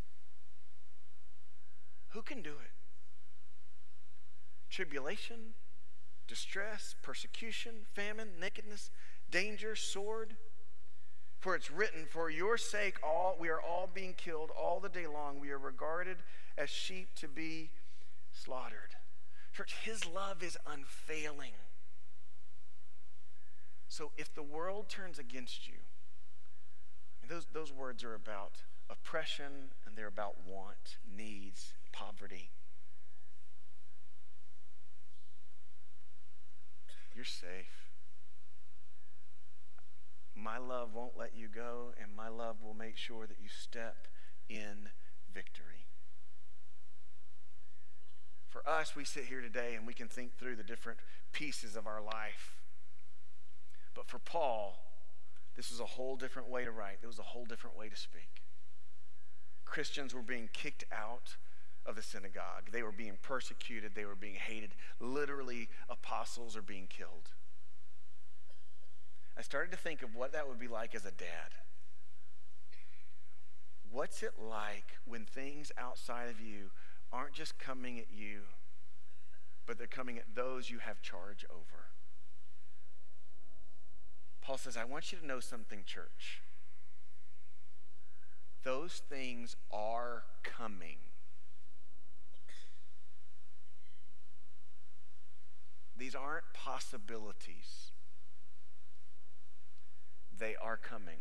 Who 2.10 2.22
can 2.22 2.42
do 2.42 2.52
it? 2.52 2.72
Tribulation, 4.70 5.54
distress, 6.28 6.96
persecution, 7.02 7.86
famine, 7.94 8.30
nakedness, 8.40 8.90
danger, 9.30 9.76
sword. 9.76 10.36
For 11.40 11.56
it's 11.56 11.70
written, 11.70 12.06
For 12.10 12.30
your 12.30 12.58
sake 12.58 12.96
all 13.04 13.36
we 13.40 13.50
are 13.50 13.62
all 13.62 13.90
being 13.94 14.14
killed 14.14 14.50
all 14.58 14.80
the 14.80 14.90
day 14.90 15.08
long. 15.08 15.40
We 15.40 15.52
are 15.52 15.60
regarded 15.60 16.18
as 16.58 16.70
sheep 16.70 17.10
to 17.16 17.28
be 17.28 17.70
slaughtered. 18.32 18.96
Church, 19.54 19.76
his 19.84 20.06
love 20.06 20.42
is 20.42 20.58
unfailing. 20.66 21.54
So 23.90 24.12
if 24.18 24.34
the 24.34 24.44
world 24.44 24.90
turns 24.90 25.20
against 25.20 25.68
you, 25.68 25.77
those, 27.58 27.72
words 27.72 28.04
are 28.04 28.14
about 28.14 28.62
oppression 28.88 29.72
and 29.86 29.96
they're 29.96 30.08
about 30.08 30.36
want, 30.48 30.98
needs, 31.18 31.74
poverty. 31.92 32.52
You're 37.16 37.26
safe. 37.26 37.90
My 40.36 40.60
love 40.60 40.94
won't 40.94 41.18
let 41.18 41.32
you 41.36 41.48
go, 41.48 41.94
and 42.00 42.16
my 42.16 42.28
love 42.28 42.58
will 42.64 42.76
make 42.76 42.96
sure 42.96 43.26
that 43.26 43.38
you 43.42 43.50
step 43.50 44.08
in 44.48 44.90
victory. 45.34 45.88
For 48.50 48.68
us, 48.70 48.96
we 48.96 49.04
sit 49.04 49.26
here 49.26 49.42
today 49.42 49.74
and 49.74 49.88
we 49.88 49.96
can 49.96 50.08
think 50.08 50.38
through 50.38 50.58
the 50.58 50.64
different 50.64 51.00
pieces 51.32 51.76
of 51.76 51.88
our 51.88 52.04
life. 52.04 52.56
But 53.96 54.08
for 54.08 54.20
Paul, 54.20 54.87
this 55.58 55.72
was 55.72 55.80
a 55.80 55.86
whole 55.86 56.16
different 56.16 56.50
way 56.50 56.64
to 56.64 56.72
write, 56.72 57.00
it 57.02 57.08
was 57.08 57.20
a 57.20 57.24
whole 57.24 57.44
different 57.44 57.76
way 57.76 57.90
to 57.90 57.96
speak. 57.96 58.44
Christians 59.66 60.14
were 60.14 60.22
being 60.22 60.50
kicked 60.54 60.86
out 60.92 61.36
of 61.86 61.96
the 61.96 62.04
synagogue, 62.04 62.70
they 62.72 62.84
were 62.84 62.92
being 62.92 63.18
persecuted, 63.22 63.94
they 63.96 64.06
were 64.06 64.16
being 64.16 64.36
hated. 64.36 64.76
Literally, 65.00 65.68
apostles 65.90 66.56
are 66.56 66.62
being 66.62 66.88
killed. 66.88 67.32
I 69.38 69.42
started 69.42 69.72
to 69.72 69.78
think 69.78 70.04
of 70.04 70.16
what 70.16 70.32
that 70.34 70.48
would 70.48 70.60
be 70.60 70.68
like 70.68 70.94
as 70.94 71.06
a 71.06 71.12
dad. 71.12 71.56
What's 73.90 74.22
it 74.22 74.34
like 74.40 74.94
when 75.06 75.26
things 75.26 75.72
outside 75.78 76.30
of 76.30 76.40
you 76.40 76.72
aren't 77.12 77.34
just 77.34 77.58
coming 77.58 78.00
at 78.00 78.08
you, 78.12 78.42
but 79.66 79.78
they're 79.78 79.88
coming 79.88 80.18
at 80.18 80.36
those 80.36 80.70
you 80.70 80.80
have 80.80 81.02
charge 81.02 81.46
over? 81.50 81.86
Paul 84.48 84.58
says, 84.58 84.78
I 84.78 84.86
want 84.86 85.12
you 85.12 85.18
to 85.18 85.26
know 85.26 85.42
something, 85.42 85.84
church. 85.86 86.42
Those 88.64 89.02
things 89.10 89.58
are 89.74 90.24
coming. 90.42 91.00
These 95.98 96.16
aren't 96.16 96.46
possibilities 96.54 97.92
they 100.40 100.56
are 100.62 100.78
coming. 100.78 101.20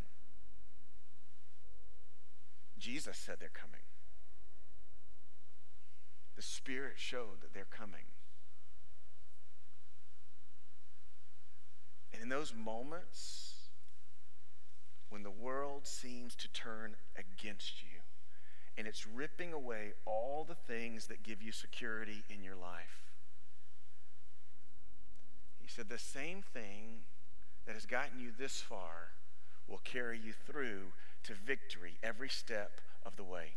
Jesus 2.78 3.18
said 3.18 3.38
they're 3.40 3.48
coming. 3.52 3.80
The 6.36 6.42
Spirit 6.42 6.94
showed 6.94 7.40
that 7.40 7.52
they're 7.52 7.64
coming. 7.64 8.04
And 12.16 12.22
in 12.22 12.28
those 12.30 12.54
moments 12.54 13.52
when 15.10 15.22
the 15.22 15.30
world 15.30 15.86
seems 15.86 16.34
to 16.34 16.48
turn 16.48 16.96
against 17.16 17.82
you 17.82 18.00
and 18.78 18.86
it's 18.86 19.06
ripping 19.06 19.52
away 19.52 19.92
all 20.06 20.44
the 20.48 20.54
things 20.54 21.06
that 21.08 21.22
give 21.22 21.42
you 21.42 21.52
security 21.52 22.24
in 22.30 22.42
your 22.42 22.56
life. 22.56 23.04
He 25.60 25.68
said, 25.68 25.88
The 25.88 25.98
same 25.98 26.42
thing 26.42 27.00
that 27.66 27.74
has 27.74 27.86
gotten 27.86 28.20
you 28.20 28.30
this 28.36 28.60
far 28.60 29.12
will 29.68 29.80
carry 29.84 30.18
you 30.18 30.32
through 30.32 30.92
to 31.24 31.32
victory 31.34 31.96
every 32.02 32.28
step 32.28 32.80
of 33.04 33.16
the 33.16 33.24
way. 33.24 33.54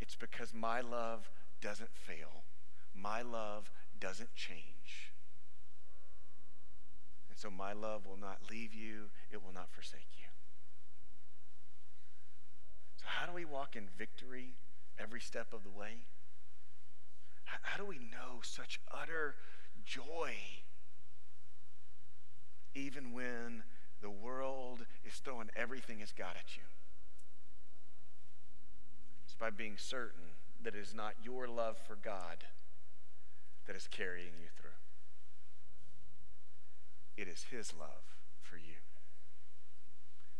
It's 0.00 0.16
because 0.16 0.52
my 0.52 0.80
love 0.80 1.30
doesn't 1.60 1.94
fail, 1.94 2.42
my 2.94 3.22
love 3.22 3.70
doesn't 4.00 4.34
change. 4.34 4.71
So 7.42 7.50
my 7.50 7.72
love 7.72 8.06
will 8.06 8.20
not 8.20 8.38
leave 8.48 8.72
you, 8.72 9.10
it 9.32 9.42
will 9.42 9.52
not 9.52 9.68
forsake 9.72 10.06
you. 10.16 10.26
So, 12.98 13.04
how 13.04 13.26
do 13.26 13.32
we 13.32 13.44
walk 13.44 13.74
in 13.74 13.88
victory 13.98 14.54
every 14.96 15.20
step 15.20 15.52
of 15.52 15.64
the 15.64 15.70
way? 15.70 16.06
How 17.44 17.78
do 17.78 17.84
we 17.84 17.98
know 17.98 18.42
such 18.42 18.78
utter 18.92 19.34
joy 19.84 20.34
even 22.76 23.12
when 23.12 23.64
the 24.00 24.10
world 24.10 24.86
is 25.04 25.14
throwing 25.14 25.50
everything 25.56 25.98
it's 25.98 26.12
got 26.12 26.36
at 26.36 26.56
you? 26.56 26.62
It's 29.24 29.34
by 29.34 29.50
being 29.50 29.74
certain 29.76 30.36
that 30.62 30.76
it 30.76 30.80
is 30.80 30.94
not 30.94 31.14
your 31.24 31.48
love 31.48 31.76
for 31.76 31.96
God 31.96 32.44
that 33.66 33.74
is 33.74 33.88
carrying 33.90 34.34
you 34.40 34.46
through. 34.56 34.70
It 37.16 37.28
is 37.28 37.44
His 37.50 37.72
love 37.78 38.16
for 38.42 38.56
you. 38.56 38.80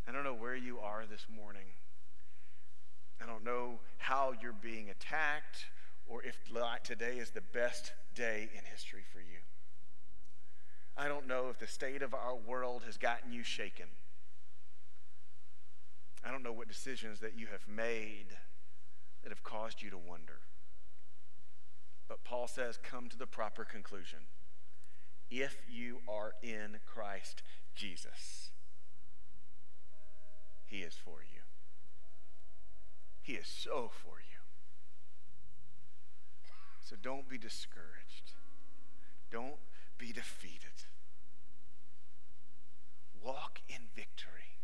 I 0.08 0.12
don't 0.12 0.24
know 0.24 0.34
where 0.34 0.56
you 0.56 0.78
are 0.78 1.04
this 1.08 1.26
morning. 1.34 1.66
I 3.22 3.26
don't 3.26 3.44
know 3.44 3.78
how 3.98 4.32
you're 4.40 4.52
being 4.52 4.90
attacked 4.90 5.66
or 6.08 6.22
if 6.22 6.36
today 6.82 7.18
is 7.18 7.30
the 7.30 7.40
best 7.40 7.92
day 8.14 8.48
in 8.52 8.60
history 8.70 9.04
for 9.12 9.20
you. 9.20 9.38
I 10.96 11.08
don't 11.08 11.26
know 11.26 11.48
if 11.48 11.58
the 11.58 11.66
state 11.66 12.02
of 12.02 12.12
our 12.12 12.36
world 12.36 12.82
has 12.84 12.96
gotten 12.98 13.32
you 13.32 13.42
shaken. 13.42 13.86
I 16.24 16.30
don't 16.30 16.42
know 16.42 16.52
what 16.52 16.68
decisions 16.68 17.20
that 17.20 17.38
you 17.38 17.46
have 17.46 17.66
made 17.66 18.36
that 19.22 19.30
have 19.30 19.42
caused 19.42 19.82
you 19.82 19.90
to 19.90 19.98
wonder. 19.98 20.40
But 22.08 22.24
Paul 22.24 22.46
says, 22.46 22.78
come 22.82 23.08
to 23.08 23.16
the 23.16 23.26
proper 23.26 23.64
conclusion. 23.64 24.18
If 25.34 25.56
you 25.66 26.00
are 26.06 26.34
in 26.42 26.76
Christ 26.84 27.42
Jesus, 27.74 28.50
He 30.66 30.80
is 30.80 30.92
for 30.92 31.22
you. 31.22 31.40
He 33.22 33.32
is 33.32 33.46
so 33.46 33.90
for 33.90 34.20
you. 34.20 34.40
So 36.84 36.96
don't 37.02 37.30
be 37.30 37.38
discouraged. 37.38 38.32
Don't 39.30 39.56
be 39.96 40.12
defeated. 40.12 40.84
Walk 43.24 43.60
in 43.70 43.86
victory. 43.96 44.58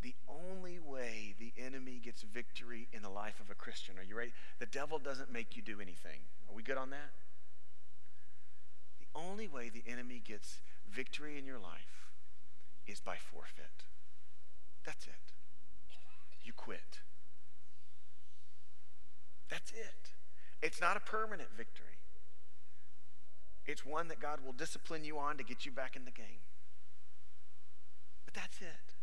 The 0.00 0.14
only 0.26 0.78
way 0.78 1.34
the 1.38 1.52
enemy 1.62 2.00
gets 2.02 2.22
victory 2.22 2.88
in 2.94 3.02
the 3.02 3.10
life 3.10 3.40
of 3.40 3.50
a 3.50 3.54
Christian, 3.54 3.98
are 3.98 4.04
you 4.04 4.16
ready? 4.16 4.32
The 4.58 4.66
devil 4.66 4.98
doesn't 4.98 5.30
make 5.30 5.54
you 5.54 5.62
do 5.62 5.82
anything. 5.82 6.20
Are 6.48 6.54
we 6.54 6.62
good 6.62 6.78
on 6.78 6.88
that? 6.90 7.10
Only 9.14 9.48
way 9.48 9.68
the 9.68 9.84
enemy 9.90 10.20
gets 10.24 10.60
victory 10.90 11.38
in 11.38 11.46
your 11.46 11.58
life 11.58 12.10
is 12.86 13.00
by 13.00 13.16
forfeit. 13.16 13.84
That's 14.84 15.06
it. 15.06 15.32
You 16.44 16.52
quit. 16.52 17.00
That's 19.48 19.70
it. 19.72 20.12
It's 20.62 20.80
not 20.80 20.96
a 20.96 21.00
permanent 21.00 21.50
victory. 21.56 21.98
It's 23.66 23.84
one 23.84 24.08
that 24.08 24.20
God 24.20 24.40
will 24.44 24.52
discipline 24.52 25.04
you 25.04 25.18
on 25.18 25.38
to 25.38 25.44
get 25.44 25.64
you 25.64 25.72
back 25.72 25.96
in 25.96 26.04
the 26.04 26.10
game. 26.10 26.42
But 28.24 28.34
that's 28.34 28.60
it. 28.60 28.94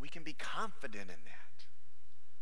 We 0.00 0.08
can 0.08 0.22
be 0.22 0.32
confident 0.32 1.04
in 1.04 1.24
that 1.24 1.64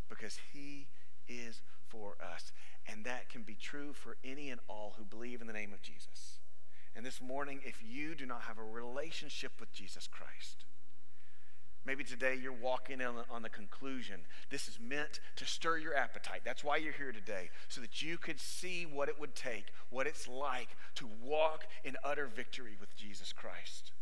because 0.09 0.39
He 0.53 0.87
is 1.29 1.61
for 1.89 2.16
us. 2.20 2.53
And 2.87 3.05
that 3.05 3.28
can 3.30 3.43
be 3.43 3.55
true 3.55 3.93
for 3.93 4.16
any 4.24 4.51
and 4.51 4.61
all 4.68 4.95
who 4.99 5.05
believe 5.05 5.41
in 5.41 5.47
the 5.47 5.53
name 5.53 5.72
of 5.72 5.82
Jesus. 5.82 6.39
And 6.95 7.05
this 7.05 7.20
morning, 7.20 7.61
if 7.64 7.82
you 7.82 8.14
do 8.14 8.26
not 8.26 8.43
have 8.43 8.59
a 8.59 8.62
relationship 8.62 9.53
with 9.59 9.72
Jesus 9.72 10.07
Christ, 10.07 10.64
Maybe 11.87 12.03
today 12.03 12.35
you're 12.41 12.53
walking 12.53 13.03
on 13.03 13.16
the, 13.16 13.24
on 13.30 13.43
the 13.43 13.51
conclusion. 13.51 14.20
This 14.49 14.68
is 14.68 14.78
meant 14.80 15.20
to 15.37 15.45
stir 15.45 15.76
your 15.78 15.95
appetite. 15.95 16.41
That's 16.45 16.64
why 16.64 16.78
you're 16.78 16.95
here 16.95 17.12
today, 17.12 17.51
so 17.68 17.82
that 17.82 18.01
you 18.01 18.16
could 18.16 18.41
see 18.41 18.87
what 18.87 19.09
it 19.09 19.20
would 19.20 19.35
take, 19.35 19.66
what 19.91 20.07
it's 20.07 20.26
like 20.26 20.68
to 20.95 21.09
walk 21.22 21.66
in 21.85 21.97
utter 22.03 22.26
victory 22.26 22.76
with 22.80 22.97
Jesus 22.97 23.35
Christ. 23.35 23.93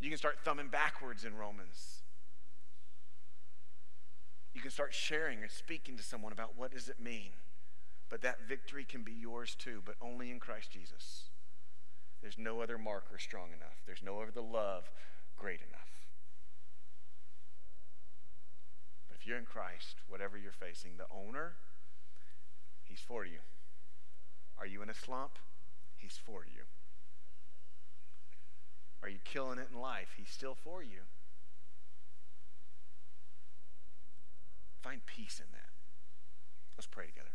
You 0.00 0.10
can 0.10 0.18
start 0.18 0.38
thumbing 0.44 0.68
backwards 0.68 1.24
in 1.24 1.34
Romans. 1.34 1.97
You 4.54 4.60
can 4.60 4.70
start 4.70 4.92
sharing 4.92 5.42
and 5.42 5.50
speaking 5.50 5.96
to 5.96 6.02
someone 6.02 6.32
about 6.32 6.56
what 6.56 6.72
does 6.72 6.88
it 6.88 7.00
mean. 7.00 7.30
But 8.08 8.22
that 8.22 8.48
victory 8.48 8.84
can 8.84 9.02
be 9.02 9.12
yours 9.12 9.54
too, 9.54 9.82
but 9.84 9.96
only 10.00 10.30
in 10.30 10.40
Christ 10.40 10.70
Jesus. 10.70 11.24
There's 12.22 12.38
no 12.38 12.60
other 12.60 12.78
marker 12.78 13.18
strong 13.18 13.48
enough. 13.48 13.82
There's 13.86 14.02
no 14.02 14.20
other 14.20 14.40
love 14.40 14.90
great 15.36 15.60
enough. 15.60 15.90
But 19.08 19.18
if 19.20 19.26
you're 19.26 19.38
in 19.38 19.44
Christ, 19.44 19.96
whatever 20.08 20.36
you're 20.36 20.52
facing, 20.52 20.92
the 20.96 21.06
owner, 21.14 21.52
he's 22.84 23.00
for 23.00 23.24
you. 23.24 23.38
Are 24.58 24.66
you 24.66 24.82
in 24.82 24.90
a 24.90 24.94
slump? 24.94 25.32
He's 25.96 26.18
for 26.24 26.44
you. 26.44 26.62
Are 29.02 29.08
you 29.08 29.18
killing 29.24 29.58
it 29.58 29.68
in 29.72 29.80
life? 29.80 30.14
He's 30.16 30.30
still 30.30 30.56
for 30.56 30.82
you. 30.82 31.02
Find 34.98 35.06
peace 35.06 35.38
in 35.38 35.46
that. 35.52 35.70
Let's 36.76 36.86
pray 36.86 37.06
together. 37.06 37.28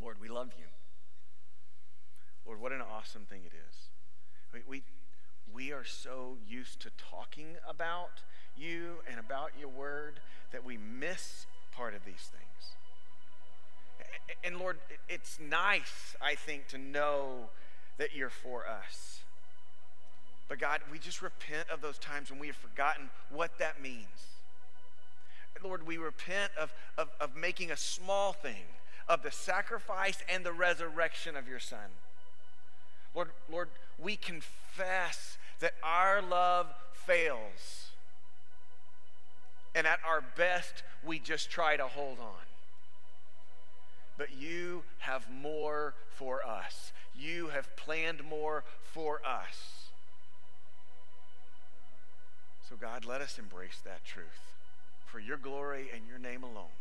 Lord, 0.00 0.16
we 0.20 0.28
love 0.28 0.52
you. 0.58 0.66
Lord, 2.46 2.60
what 2.60 2.72
an 2.72 2.80
awesome 2.80 3.26
thing 3.28 3.42
it 3.44 3.52
is. 3.54 3.76
We, 4.52 4.60
we, 4.66 4.82
we 5.52 5.72
are 5.72 5.84
so 5.84 6.38
used 6.46 6.80
to 6.80 6.90
talking 7.10 7.56
about 7.68 8.22
you 8.56 8.98
and 9.10 9.18
about 9.18 9.50
your 9.58 9.68
word 9.68 10.20
that 10.52 10.64
we 10.64 10.78
miss 10.78 11.46
part 11.74 11.94
of 11.94 12.04
these 12.04 12.30
things. 12.30 12.76
And 14.42 14.58
Lord, 14.58 14.78
it's 15.08 15.38
nice, 15.40 16.16
I 16.22 16.34
think, 16.34 16.68
to 16.68 16.78
know 16.78 17.50
that 17.98 18.14
you're 18.14 18.30
for 18.30 18.66
us. 18.66 19.20
But 20.48 20.58
God, 20.58 20.80
we 20.90 20.98
just 20.98 21.20
repent 21.20 21.68
of 21.70 21.82
those 21.82 21.98
times 21.98 22.30
when 22.30 22.38
we 22.38 22.46
have 22.46 22.56
forgotten 22.56 23.10
what 23.30 23.58
that 23.58 23.82
means. 23.82 24.33
Lord, 25.64 25.86
we 25.86 25.96
repent 25.96 26.52
of, 26.60 26.72
of, 26.98 27.08
of 27.20 27.34
making 27.34 27.70
a 27.70 27.76
small 27.76 28.34
thing 28.34 28.66
of 29.08 29.22
the 29.22 29.30
sacrifice 29.30 30.18
and 30.32 30.44
the 30.44 30.52
resurrection 30.52 31.36
of 31.36 31.48
your 31.48 31.58
Son. 31.58 31.90
Lord, 33.14 33.30
Lord, 33.50 33.68
we 33.98 34.16
confess 34.16 35.38
that 35.60 35.72
our 35.82 36.20
love 36.20 36.66
fails. 36.92 37.90
And 39.74 39.86
at 39.86 39.98
our 40.06 40.22
best, 40.36 40.82
we 41.04 41.18
just 41.18 41.50
try 41.50 41.76
to 41.76 41.86
hold 41.86 42.18
on. 42.20 42.44
But 44.16 44.28
you 44.38 44.84
have 44.98 45.26
more 45.30 45.94
for 46.14 46.46
us. 46.46 46.92
You 47.18 47.48
have 47.48 47.74
planned 47.74 48.22
more 48.22 48.64
for 48.82 49.20
us. 49.26 49.88
So, 52.68 52.76
God, 52.76 53.04
let 53.04 53.20
us 53.20 53.38
embrace 53.38 53.80
that 53.84 54.04
truth 54.04 54.53
for 55.14 55.20
your 55.20 55.36
glory 55.36 55.86
and 55.94 56.02
your 56.10 56.18
name 56.18 56.42
alone. 56.42 56.74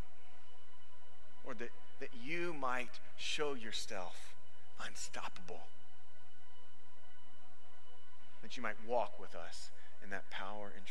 Or 1.46 1.54
that, 1.54 1.70
that 2.00 2.10
you 2.26 2.52
might 2.60 2.98
show 3.16 3.54
yourself 3.54 4.34
unstoppable 4.84 5.62
that 8.42 8.58
you 8.58 8.64
might 8.64 8.76
walk 8.88 9.20
with 9.20 9.36
us 9.36 9.70
in 10.04 10.10
that 10.10 10.30
power 10.30 10.66
and 10.76 10.82